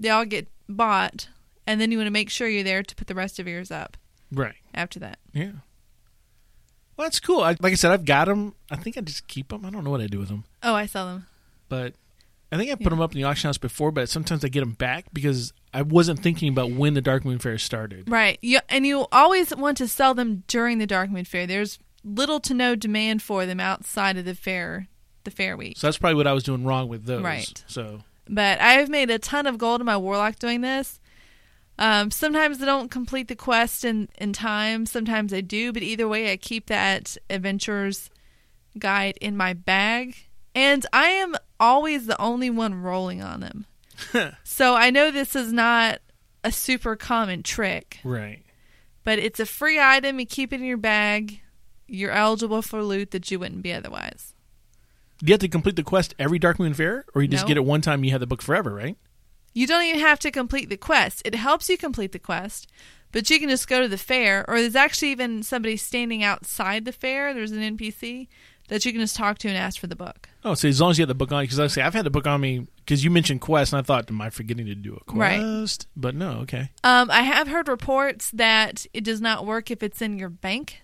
[0.00, 1.28] they all get bought,
[1.66, 3.70] and then you want to make sure you're there to put the rest of yours
[3.70, 3.96] up
[4.30, 4.54] Right.
[4.74, 5.18] after that.
[5.32, 5.52] Yeah.
[6.96, 7.40] Well, that's cool.
[7.42, 8.54] I, like I said, I've got them.
[8.70, 9.64] I think I just keep them.
[9.64, 11.26] I don't know what I do with them, Oh, I sell them.
[11.68, 11.94] but
[12.50, 12.88] I think I put Yeah.
[12.90, 13.90] them up in the auction house before.
[13.90, 17.56] But sometimes I get them back because I wasn't thinking about when the Darkmoon Fair
[17.56, 18.10] started.
[18.10, 18.38] Right.
[18.42, 21.46] You, and you always want to sell them during the Darkmoon Fair.
[21.46, 24.88] There's little to no demand for them outside of the fair,
[25.24, 25.78] the fair week.
[25.78, 27.22] So that's probably what I was doing wrong with those.
[27.22, 27.64] Right.
[27.66, 31.00] So But I've made a ton of gold in my Warlock doing this.
[31.78, 34.86] Um, sometimes I don't complete the quest in, in time.
[34.86, 35.72] Sometimes I do.
[35.72, 38.10] But either way, I keep that adventurer's
[38.78, 40.16] guide in my bag.
[40.54, 43.66] And I am always the only one rolling on them.
[44.44, 46.00] so I know this is not
[46.44, 47.98] a super common trick.
[48.04, 48.42] right.
[49.04, 50.20] But it's a free item.
[50.20, 51.40] You keep it in your bag.
[51.88, 54.32] You're eligible for loot that you wouldn't be otherwise.
[55.18, 57.48] Do you have to complete the quest every Darkmoon Fair, or you just No.
[57.48, 57.94] get it one time?
[58.00, 58.96] and You have the book forever, right?
[59.52, 61.22] You don't even have to complete the quest.
[61.24, 62.68] It helps you complete the quest,
[63.12, 66.84] but you can just go to the fair, or there's actually even somebody standing outside
[66.84, 67.34] the fair.
[67.34, 68.28] There's an NPC
[68.68, 70.30] that you can just talk to and ask for the book.
[70.44, 72.06] Oh, so as long as you have the book on, because I say I've had
[72.06, 74.74] the book on me because you mentioned Quest, and I thought, am I forgetting to
[74.74, 75.18] do a quest?
[75.18, 75.40] Right.
[75.40, 75.86] Quest?
[75.94, 76.70] But no, okay.
[76.82, 80.80] Um, I have heard reports that it does not work if it's in your bank.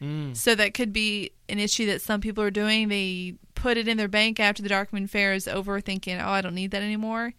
[0.00, 0.36] Mm.
[0.36, 2.88] So that could be an issue that some people are doing.
[2.88, 6.40] They put it in their bank after the Darkmoon Fair is over, thinking, "Oh, I
[6.42, 7.32] don't need that anymore."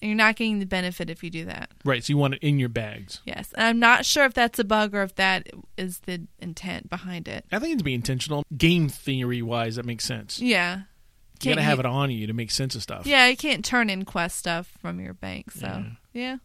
[0.00, 1.70] And you're not getting the benefit if you do that.
[1.84, 3.20] Right, so you want it in your bags.
[3.24, 6.90] Yes, and I'm not sure if that's a bug or if that is the intent
[6.90, 7.44] behind it.
[7.52, 8.42] I think it's be intentional.
[8.56, 10.40] Game theory wise, that makes sense.
[10.40, 13.06] Yeah, You gotta Can't have it on you to make sense of stuff.
[13.06, 15.52] Yeah, you can't turn in Quest stuff from your bank.
[15.52, 15.84] So Yeah.
[16.12, 16.36] yeah,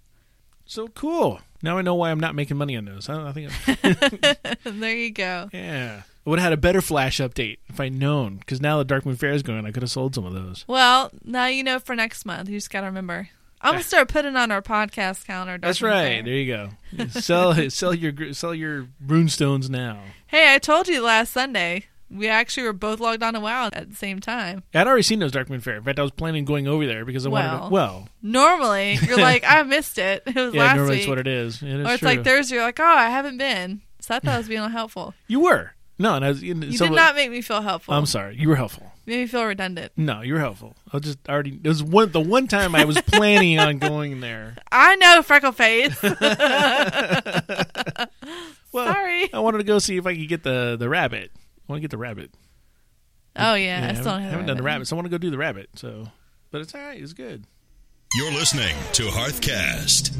[0.67, 1.39] So cool.
[1.61, 3.09] Now I know why I'm not making money on those.
[3.09, 3.51] I, I think,
[4.63, 5.49] there you go.
[5.51, 8.37] yeah, I would have had a better Flash update if I'd known.
[8.37, 10.65] Because now the Darkmoon Fair is going, I could have sold some of those.
[10.67, 12.49] Well, now you know for next month.
[12.49, 13.29] You just got to remember.
[13.59, 15.57] I'm gonna start putting on our podcast calendar.
[15.57, 16.21] That's right.
[16.21, 16.23] Fair.
[16.23, 17.09] There you go.
[17.19, 20.01] sell sell your sell your runestones now.
[20.27, 21.85] Hey, I told you last Sunday.
[22.09, 24.63] We actually were both logged on to WoW at the same time.
[24.73, 25.75] I'd already seen those Darkmoon Fair.
[25.77, 27.73] In fact, I was planning on going over there because I wanted Well, to.
[27.73, 30.23] Well, Normally, you're like, I missed it.
[30.25, 30.99] It was yeah, last normally week.
[31.01, 31.61] it's what it is.
[31.61, 32.07] It is or it's true.
[32.07, 32.55] like Thursday.
[32.55, 33.81] You're like, oh, I haven't been.
[33.99, 35.13] So I thought I was being helpful.
[35.27, 36.43] you were no, and I was.
[36.43, 37.93] You did not make me feel helpful.
[37.95, 38.35] I'm sorry.
[38.37, 38.91] You were helpful.
[39.07, 39.93] Made me feel redundant.
[39.97, 40.75] No, you were helpful.
[40.93, 41.59] I was just already.
[41.63, 44.57] It was one the one time I was planning on going there.
[44.71, 45.97] I know, freckle face.
[48.73, 49.33] Well, Sorry.
[49.33, 51.31] I wanted to go see if I could get the the rabbit.
[51.67, 52.31] I want to get the rabbit.
[53.35, 54.75] Oh yeah, I haven't, still don't have haven't done the rabbit.
[54.75, 55.69] rabbit, so I want to go do the rabbit.
[55.75, 56.07] So,
[56.49, 57.01] but it's all right.
[57.01, 57.43] It's good.
[58.15, 60.15] You're listening to Hearthcast.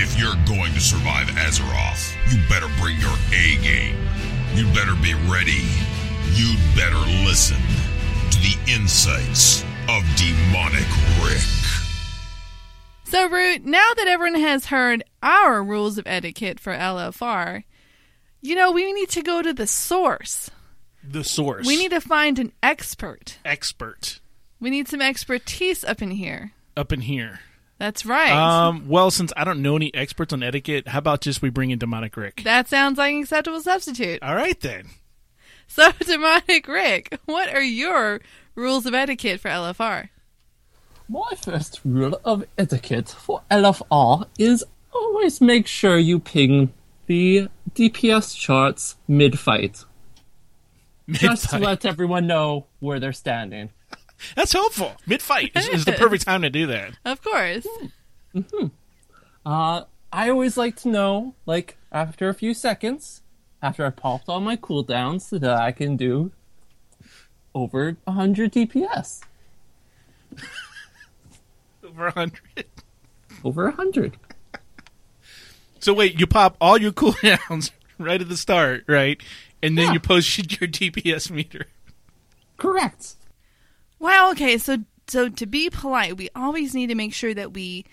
[0.00, 3.96] If you're going to survive Azeroth, you better bring your A game.
[4.54, 5.66] You better be ready.
[6.34, 7.56] You'd better listen
[8.30, 10.86] to the insights of Demonic
[11.24, 11.40] Rick.
[13.04, 17.64] So, Root, now that everyone has heard our rules of etiquette for LFR,
[18.42, 20.50] you know, we need to go to the source.
[21.02, 21.66] The source.
[21.66, 23.38] We need to find an expert.
[23.46, 24.20] expert
[24.60, 26.52] We need some expertise up in here.
[26.76, 27.40] up in here.
[27.78, 28.32] That's right.
[28.32, 31.70] Um, well, since I don't know any experts on etiquette, how about just we bring
[31.70, 32.42] in Demonic Rick?
[32.44, 34.22] that sounds like an acceptable substitute.
[34.22, 34.88] All right then.
[35.68, 38.20] So, Demonic Rick, what are your
[38.54, 40.08] rules of etiquette for LFR?
[41.08, 46.72] My first rule of etiquette for LFR is always make sure you ping
[47.06, 49.84] the DPS charts mid-fight,
[51.08, 53.70] just to let everyone know where they're standing.
[54.36, 54.96] That's helpful.
[55.06, 56.98] Mid fight is, is the perfect time to do that.
[57.04, 57.66] Of course.
[59.46, 63.22] Uh, I always like to know, like after a few seconds,
[63.62, 66.30] after I popped all my cooldowns, so that I can do
[67.54, 69.20] over 100 DPS.
[71.84, 72.66] Over a hundred.
[73.44, 74.16] Over 100.
[75.80, 79.22] So wait, you pop all your cooldowns right at the start, right?
[79.62, 79.92] And then Yeah.
[79.92, 81.66] you post your DPS meter.
[82.56, 83.14] Correct.
[84.00, 84.32] Wow.
[84.32, 84.58] Okay.
[84.58, 87.84] So, so to be polite, we always need to make sure that we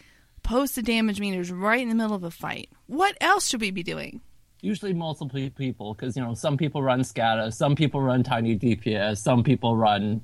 [0.41, 2.70] post the damage meters right in the middle of a fight.
[2.88, 4.22] What else should we be doing?
[4.66, 9.18] Usually multiple people because you know some people run Skada some people run tiny dps
[9.20, 10.22] some people run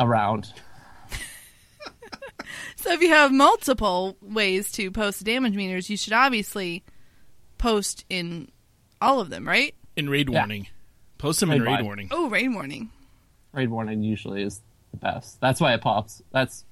[0.00, 0.52] around
[2.76, 6.84] So if you have multiple ways to post damage meters, you should obviously
[7.58, 8.48] post in
[9.02, 9.74] all of them, right?
[9.96, 10.38] In raid Yeah.
[10.40, 10.68] warning.
[11.18, 12.08] Post them in Raid raid warning.
[12.12, 12.90] Oh, raid warning.
[13.52, 14.62] raid warning usually is
[14.92, 16.64] the best that's why it pops that's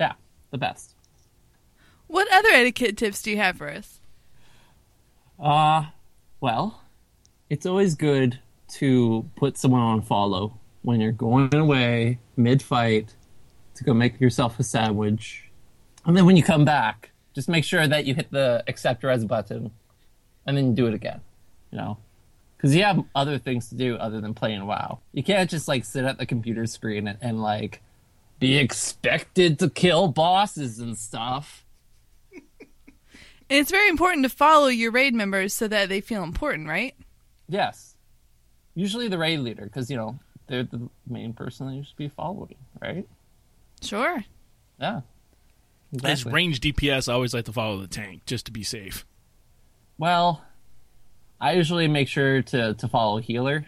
[0.00, 0.12] yeah
[0.50, 0.94] the best
[2.08, 4.00] What other etiquette tips do you have for us?
[5.38, 5.84] uh
[6.42, 6.82] well
[7.48, 8.38] it's always good
[8.68, 13.14] to put someone on follow when you're going away mid-fight
[13.74, 15.48] to go make yourself a sandwich
[16.04, 19.24] and then when you come back just make sure that you hit the accept res
[19.24, 19.70] button
[20.44, 21.22] and then do it again
[21.70, 21.96] you know
[22.62, 25.00] because you have other things to do other than playing WoW.
[25.10, 27.82] You can't just like sit at the computer screen and, and like
[28.38, 31.61] be expected to kill bosses and stuff.
[33.52, 36.94] And it's very important to follow your raid members so that they feel important, right?
[37.50, 37.96] Yes,
[38.74, 42.08] usually the raid leader because you know they're the main person that you should be
[42.08, 43.06] following, right?
[43.82, 44.24] Sure.
[44.80, 45.02] Yeah.
[46.02, 49.04] As range DPS, I always like to follow the tank just to be safe.
[49.98, 50.42] Well,
[51.38, 53.66] I usually make sure to to follow healer.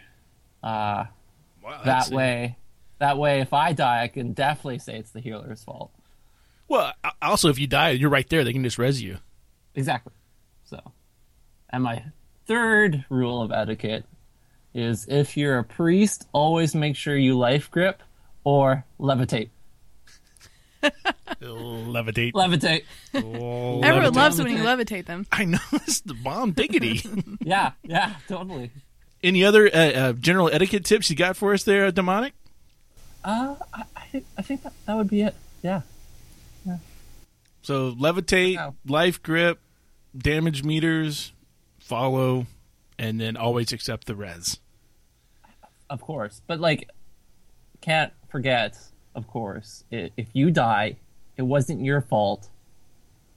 [0.62, 1.04] Uh,
[1.62, 2.56] Wow, that that's- way,
[3.00, 5.90] that way, if I die, I can definitely say it's the healer's fault.
[6.68, 8.44] Well, also if you die, you're right there.
[8.44, 9.18] They can just res you.
[9.74, 10.12] Exactly.
[10.64, 10.80] So,
[11.70, 12.04] and my
[12.46, 14.04] third rule of etiquette
[14.74, 18.02] is if you're a priest, always make sure you life grip
[18.44, 19.50] or levitate.
[21.40, 22.32] Levitate.
[22.32, 22.84] Levitate.
[23.14, 24.16] Oh, Everyone levitate.
[24.16, 25.26] loves when you levitate them.
[25.32, 27.02] I know it's the bomb diggity.
[27.40, 28.70] Yeah, yeah, totally.
[29.22, 32.32] Any other uh, uh, general etiquette tips you got for us there, demonic?
[33.24, 35.34] Uh, I, I, I think that, that would be it.
[35.62, 35.82] Yeah.
[36.66, 36.78] yeah.
[37.62, 38.74] So levitate, Wow.
[38.86, 39.58] life grip,
[40.16, 41.32] damage meters,
[41.78, 42.46] follow,
[42.98, 44.58] and then always accept the res.
[45.90, 46.40] Of course.
[46.46, 46.88] But, like,
[47.80, 48.76] can't forget,
[49.14, 50.96] of course, i if you die,
[51.36, 52.48] it wasn't your fault.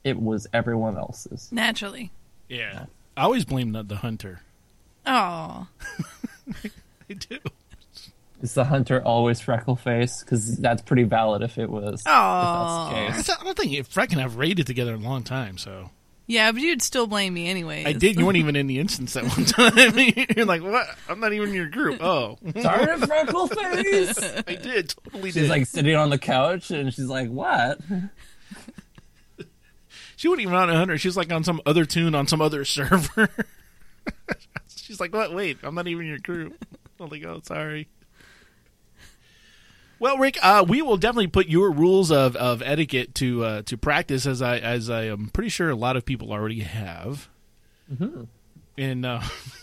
[0.04, 1.50] It was everyone else's.
[1.52, 2.10] Naturally.
[2.48, 2.86] Yeah.
[3.16, 4.40] I always blame the, the hunter.
[5.04, 5.66] Oh.
[7.10, 7.38] I do.
[8.40, 10.22] Is the hunter always freckle face?
[10.22, 12.02] Because that's pretty valid if it was.
[12.06, 13.08] Aw.
[13.08, 15.08] If that's the I don't- think if Freck and I have raided together in a
[15.08, 15.90] long time, so
[16.28, 17.84] Yeah, but you'd still blame me anyway.
[17.86, 18.18] I did.
[18.18, 20.26] You weren't even in the instance that one time.
[20.36, 20.86] You're like, what?
[21.08, 22.02] I'm not even in your group.
[22.02, 24.18] Oh, Sorry, freckle face.
[24.46, 24.90] I did.
[24.90, 25.40] Totally She's did.
[25.40, 27.80] She's like sitting on the couch and she's like, "What?"
[30.16, 30.98] she wasn't even on a hunter.
[30.98, 33.30] She was like on some other toon on some other server.
[34.68, 35.34] She's like, what?
[35.34, 36.64] Wait, I'm not even in your group.
[37.00, 37.88] I'm like, oh, sorry.
[40.00, 43.76] Well, Rick, uh, we will definitely put your rules of, of etiquette to uh, to
[43.76, 47.28] practice, as I as I am pretty sure a lot of people already have,
[47.92, 48.24] mm-hmm.
[48.76, 49.22] and uh,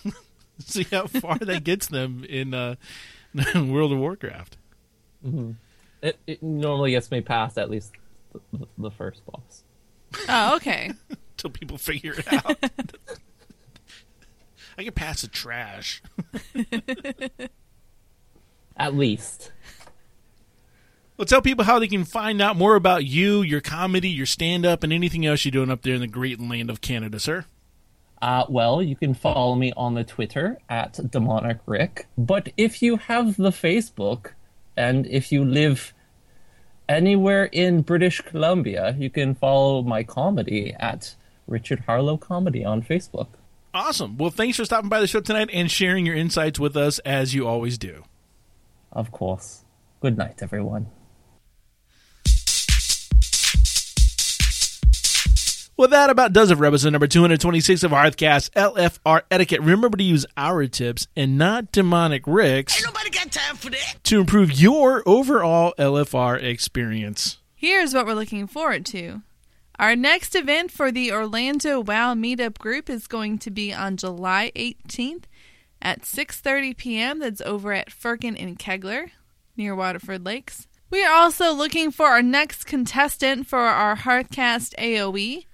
[0.60, 2.76] see how far that gets them in uh,
[3.56, 4.58] World of Warcraft.
[6.02, 7.94] It, it normally gets me past at least
[8.52, 9.64] the, the first boss.
[10.28, 10.92] Oh, okay.
[11.38, 12.58] Till people figure it out.
[14.78, 16.02] I can pass the trash.
[18.78, 19.52] At least.
[21.18, 24.66] Well, tell people how they can find out more about you, your comedy, your stand
[24.66, 27.46] up, and anything else you're doing up there in the great land of Canada, sir.
[28.22, 32.08] Uh, well, you can follow me on the Twitter at Demonic Rick.
[32.18, 34.32] But if you have the Facebook,
[34.76, 35.94] and if you live
[36.90, 41.16] anywhere in British Columbia, you can follow my comedy at
[41.48, 43.28] Richard Harlow Comedy on Facebook.
[43.74, 44.18] Awesome.
[44.18, 47.34] Well, thanks for stopping by the show tonight and sharing your insights with us as
[47.34, 48.04] you always do.
[48.92, 49.64] Of course.
[50.02, 50.88] Good night, everyone.
[55.78, 59.60] Well, that about does it for episode number 226 of Hearthcast LFR Etiquette.
[59.62, 63.96] Remember to use our tips and not demonic Rick's Ain't nobody got time for that.
[64.04, 67.40] to improve your overall LFR experience.
[67.56, 69.22] Here's what we're looking forward to.
[69.78, 74.54] Our next event for the Orlando WoW Meetup group is going to be on July
[74.56, 75.24] 18th
[75.82, 77.20] at 6:30 p.m.
[77.20, 79.12] That's over at Firkin and Kegler
[79.58, 80.68] near Waterford Lakes.
[80.90, 85.46] We are also looking for our next contestant for our Hearthcast AoE.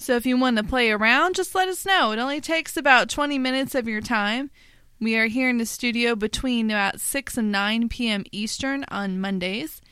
[0.00, 2.10] So if you want to play around, just let us know.
[2.12, 4.50] It only takes about 20 minutes of your time.
[4.98, 8.24] We are here in the studio between about 6 and 9 p.m.
[8.32, 9.82] Eastern on Mondays.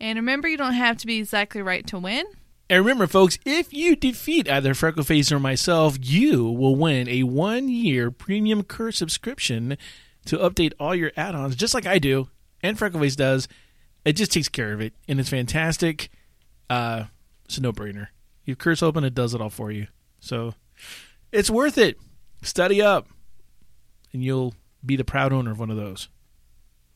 [0.00, 2.24] And remember, you don't have to be exactly right to win.
[2.70, 7.68] And remember, folks, if you defeat either Freckleface or myself, you will win a one
[7.68, 9.76] year premium curse subscription
[10.26, 12.28] to update all your add ons, just like I do
[12.62, 13.48] and Freckleface does.
[14.04, 16.10] It just takes care of it, and it's fantastic.
[16.70, 17.04] Uh,
[17.44, 18.08] it's a no brainer.
[18.46, 19.88] You curse open, it does it all for you.
[20.20, 20.54] So
[21.32, 21.98] it's worth it.
[22.42, 23.06] Study up,
[24.12, 26.08] and you'll be the proud owner of one of those.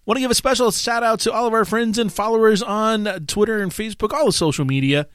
[0.07, 3.05] Want to give a special shout out to all of our friends and followers on
[3.27, 5.07] Twitter and Facebook, all the social media.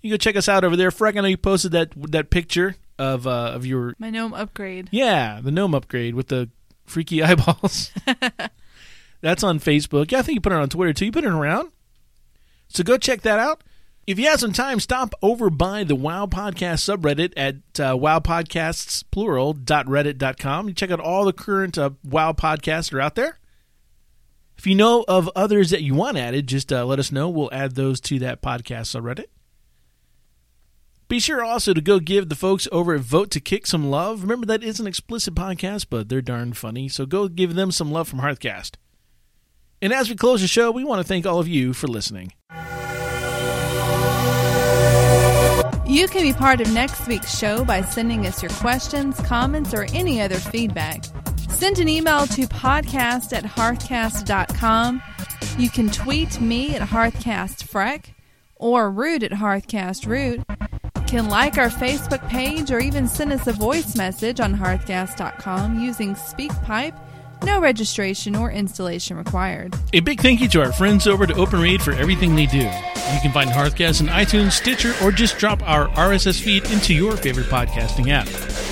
[0.00, 0.90] You go check us out over there.
[0.90, 4.88] Freck, I know you posted that that picture of uh, of your My gnome upgrade.
[4.92, 6.48] yeah the gnome upgrade with the
[6.86, 7.90] freaky eyeballs.
[9.20, 10.10] That's on Facebook.
[10.12, 11.06] Yeah, I think you put it on Twitter too.
[11.06, 11.70] You put it around.
[12.68, 13.62] So go check that out.
[14.10, 19.04] If you have some time, stop over by the WoW Podcast subreddit at uh, wowpodcasts,
[19.12, 20.66] plural, dot reddit dot com.
[20.66, 23.38] You check out all the current uh, WoW podcasts that are out there.
[24.58, 27.28] If you know of others that you want added, just uh, let us know.
[27.28, 29.26] We'll add those to that podcast subreddit.
[31.06, 34.22] Be sure also to go give the folks over at Vote to Kick some love.
[34.22, 36.88] Remember, that is an explicit podcast, but they're darn funny.
[36.88, 38.72] So go give them some love from Hearthcast.
[39.80, 42.32] And as we close the show, we want to thank all of you for listening.
[45.90, 49.88] You can be part of next week's show by sending us your questions, comments, or
[49.92, 51.04] any other feedback.
[51.48, 55.02] Send an email to podcast at hearthcast.com.
[55.58, 58.04] You can tweet me at hearthcastfreck
[58.54, 60.44] or root at hearthcastroot.
[61.08, 66.14] Can like our Facebook page or even send us a voice message on hearthcast.com using
[66.14, 66.96] SpeakPipe.
[67.42, 69.74] No registration or installation required.
[69.92, 72.58] A big thank you to our friends over to OpenRaid for everything they do.
[72.58, 77.16] You can find Hearthcast on iTunes, Stitcher, or just drop our RSS feed into your
[77.16, 78.28] favorite podcasting app.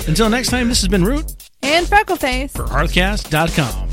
[0.07, 2.51] Until next time, this has been Root And Freckleface.
[2.51, 3.89] for Hearthcast.com.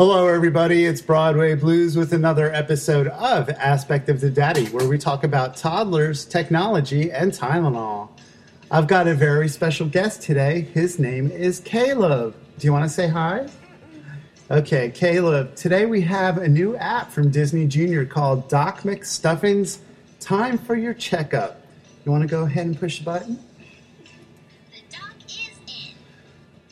[0.00, 0.86] Hello, everybody.
[0.86, 5.58] It's Broadway Blues with another episode of Aspect of the Daddy, where we talk about
[5.58, 8.08] toddlers, technology, and Tylenol.
[8.70, 10.62] I've got a very special guest today.
[10.62, 12.34] His name is Caleb.
[12.58, 13.46] Do you want to say hi?
[14.50, 15.54] Okay, Caleb.
[15.54, 19.80] Today we have a new app from Disney Junior called Doc McStuffins
[20.18, 21.60] Time for Your Checkup.
[22.06, 23.38] You want to go ahead and push the button?
[24.72, 25.94] The doc is in.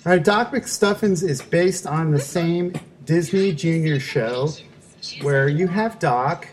[0.07, 2.73] All right, Doc McStuffins is based on the same
[3.09, 4.51] Disney Junior show
[5.23, 6.47] where you have Doc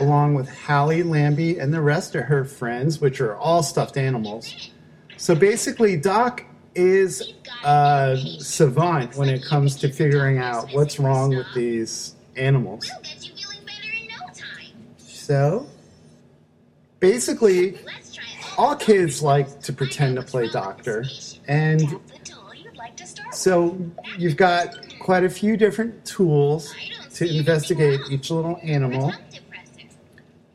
[0.00, 4.70] along with Hallie Lambie and the rest of her friends, which are all stuffed animals.
[5.16, 7.32] So basically, Doc is
[7.64, 12.90] a savant when it comes to figuring out what's wrong with these animals.
[14.98, 15.66] So
[17.00, 17.78] basically,
[18.58, 21.06] all kids like to pretend to play doctor,
[21.48, 21.98] and
[23.38, 23.78] so
[24.18, 26.74] you've got quite a few different tools
[27.14, 29.12] to investigate each little animal.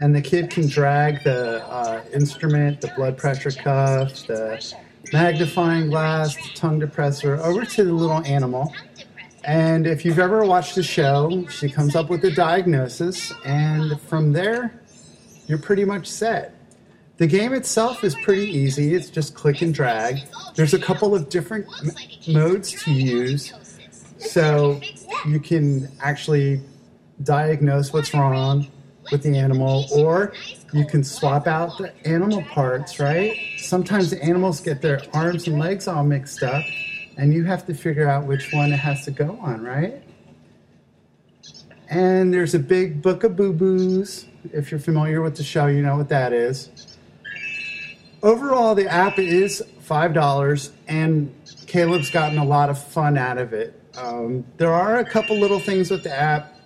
[0.01, 4.75] And the kid can drag the uh, instrument, the blood pressure cuff, the
[5.13, 8.73] magnifying glass, the tongue depressor over to the little animal.
[9.45, 14.33] And if you've ever watched the show, she comes up with a diagnosis, and from
[14.33, 14.81] there,
[15.47, 16.52] you're pretty much set.
[17.23, 18.95] The game itself is pretty easy.
[18.95, 20.17] It's just click and drag.
[20.55, 21.65] There's a couple of different
[22.27, 23.53] modes to use.
[24.17, 24.81] So
[25.25, 26.59] you can actually
[27.23, 28.67] diagnose what's wrong
[29.09, 30.33] with the animal, or
[30.73, 33.37] you can swap out the animal parts, right?
[33.55, 36.65] Sometimes the animals get their arms and legs all mixed up,
[37.15, 40.03] and you have to figure out which one it has to go on, right?
[41.89, 44.25] And there's a big book of boo boos.
[44.51, 46.69] If you're familiar with the show, you know what that is.
[48.23, 51.35] Overall, the app is $5, and
[51.67, 53.77] Caleb's gotten a lot of fun out of it.
[53.97, 56.57] Um, there are a couple little things with the app.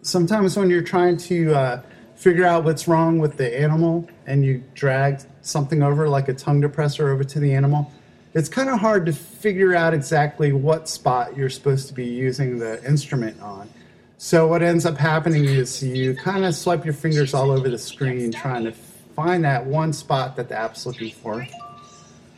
[0.00, 1.82] Sometimes when you're trying to uh,
[2.16, 6.62] figure out what's wrong with the animal and you drag something over, like a tongue
[6.62, 7.92] depressor, over to the animal,
[8.32, 12.58] it's kind of hard to figure out exactly what spot you're supposed to be using
[12.58, 13.68] the instrument on.
[14.16, 17.78] So what ends up happening is you kind of swipe your fingers all over the
[17.78, 18.72] screen trying to
[19.14, 21.46] find that one spot that the app's looking for.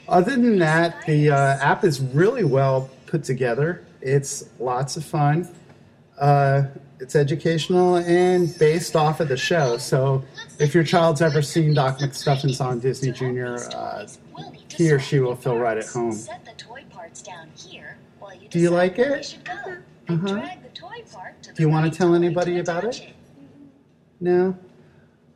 [0.09, 3.85] Other than that, the uh, app is really well put together.
[4.01, 5.49] It's lots of fun.
[6.19, 6.65] Uh,
[7.01, 9.79] it's educational and based off of the show.
[9.79, 10.25] So
[10.59, 14.07] if your child's ever seen Doc McStuffins on Disney Junior, uh,
[14.69, 16.19] he or she will feel right at home.
[18.51, 19.39] Do you like it?
[20.09, 20.49] Uh-huh.
[21.55, 23.15] Do you want to tell anybody about it?
[24.21, 24.57] No?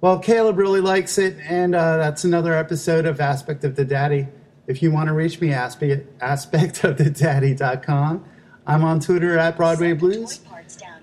[0.01, 4.28] Well, Caleb really likes it, and uh, that's another episode of Aspect of the Daddy.
[4.68, 8.24] If you want to reach me, aspect, aspectofthedaddy.com.
[8.66, 10.40] I'm on Twitter at Broadway Blues.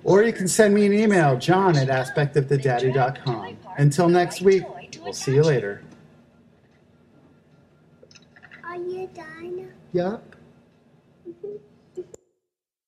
[0.03, 3.57] Or you can send me an email, john at aspectofthedaddy.com.
[3.77, 4.63] Until next week,
[5.01, 5.81] we'll see you later.
[8.63, 9.71] Are you done?
[9.93, 10.23] Yup.
[10.31, 10.34] Mhm.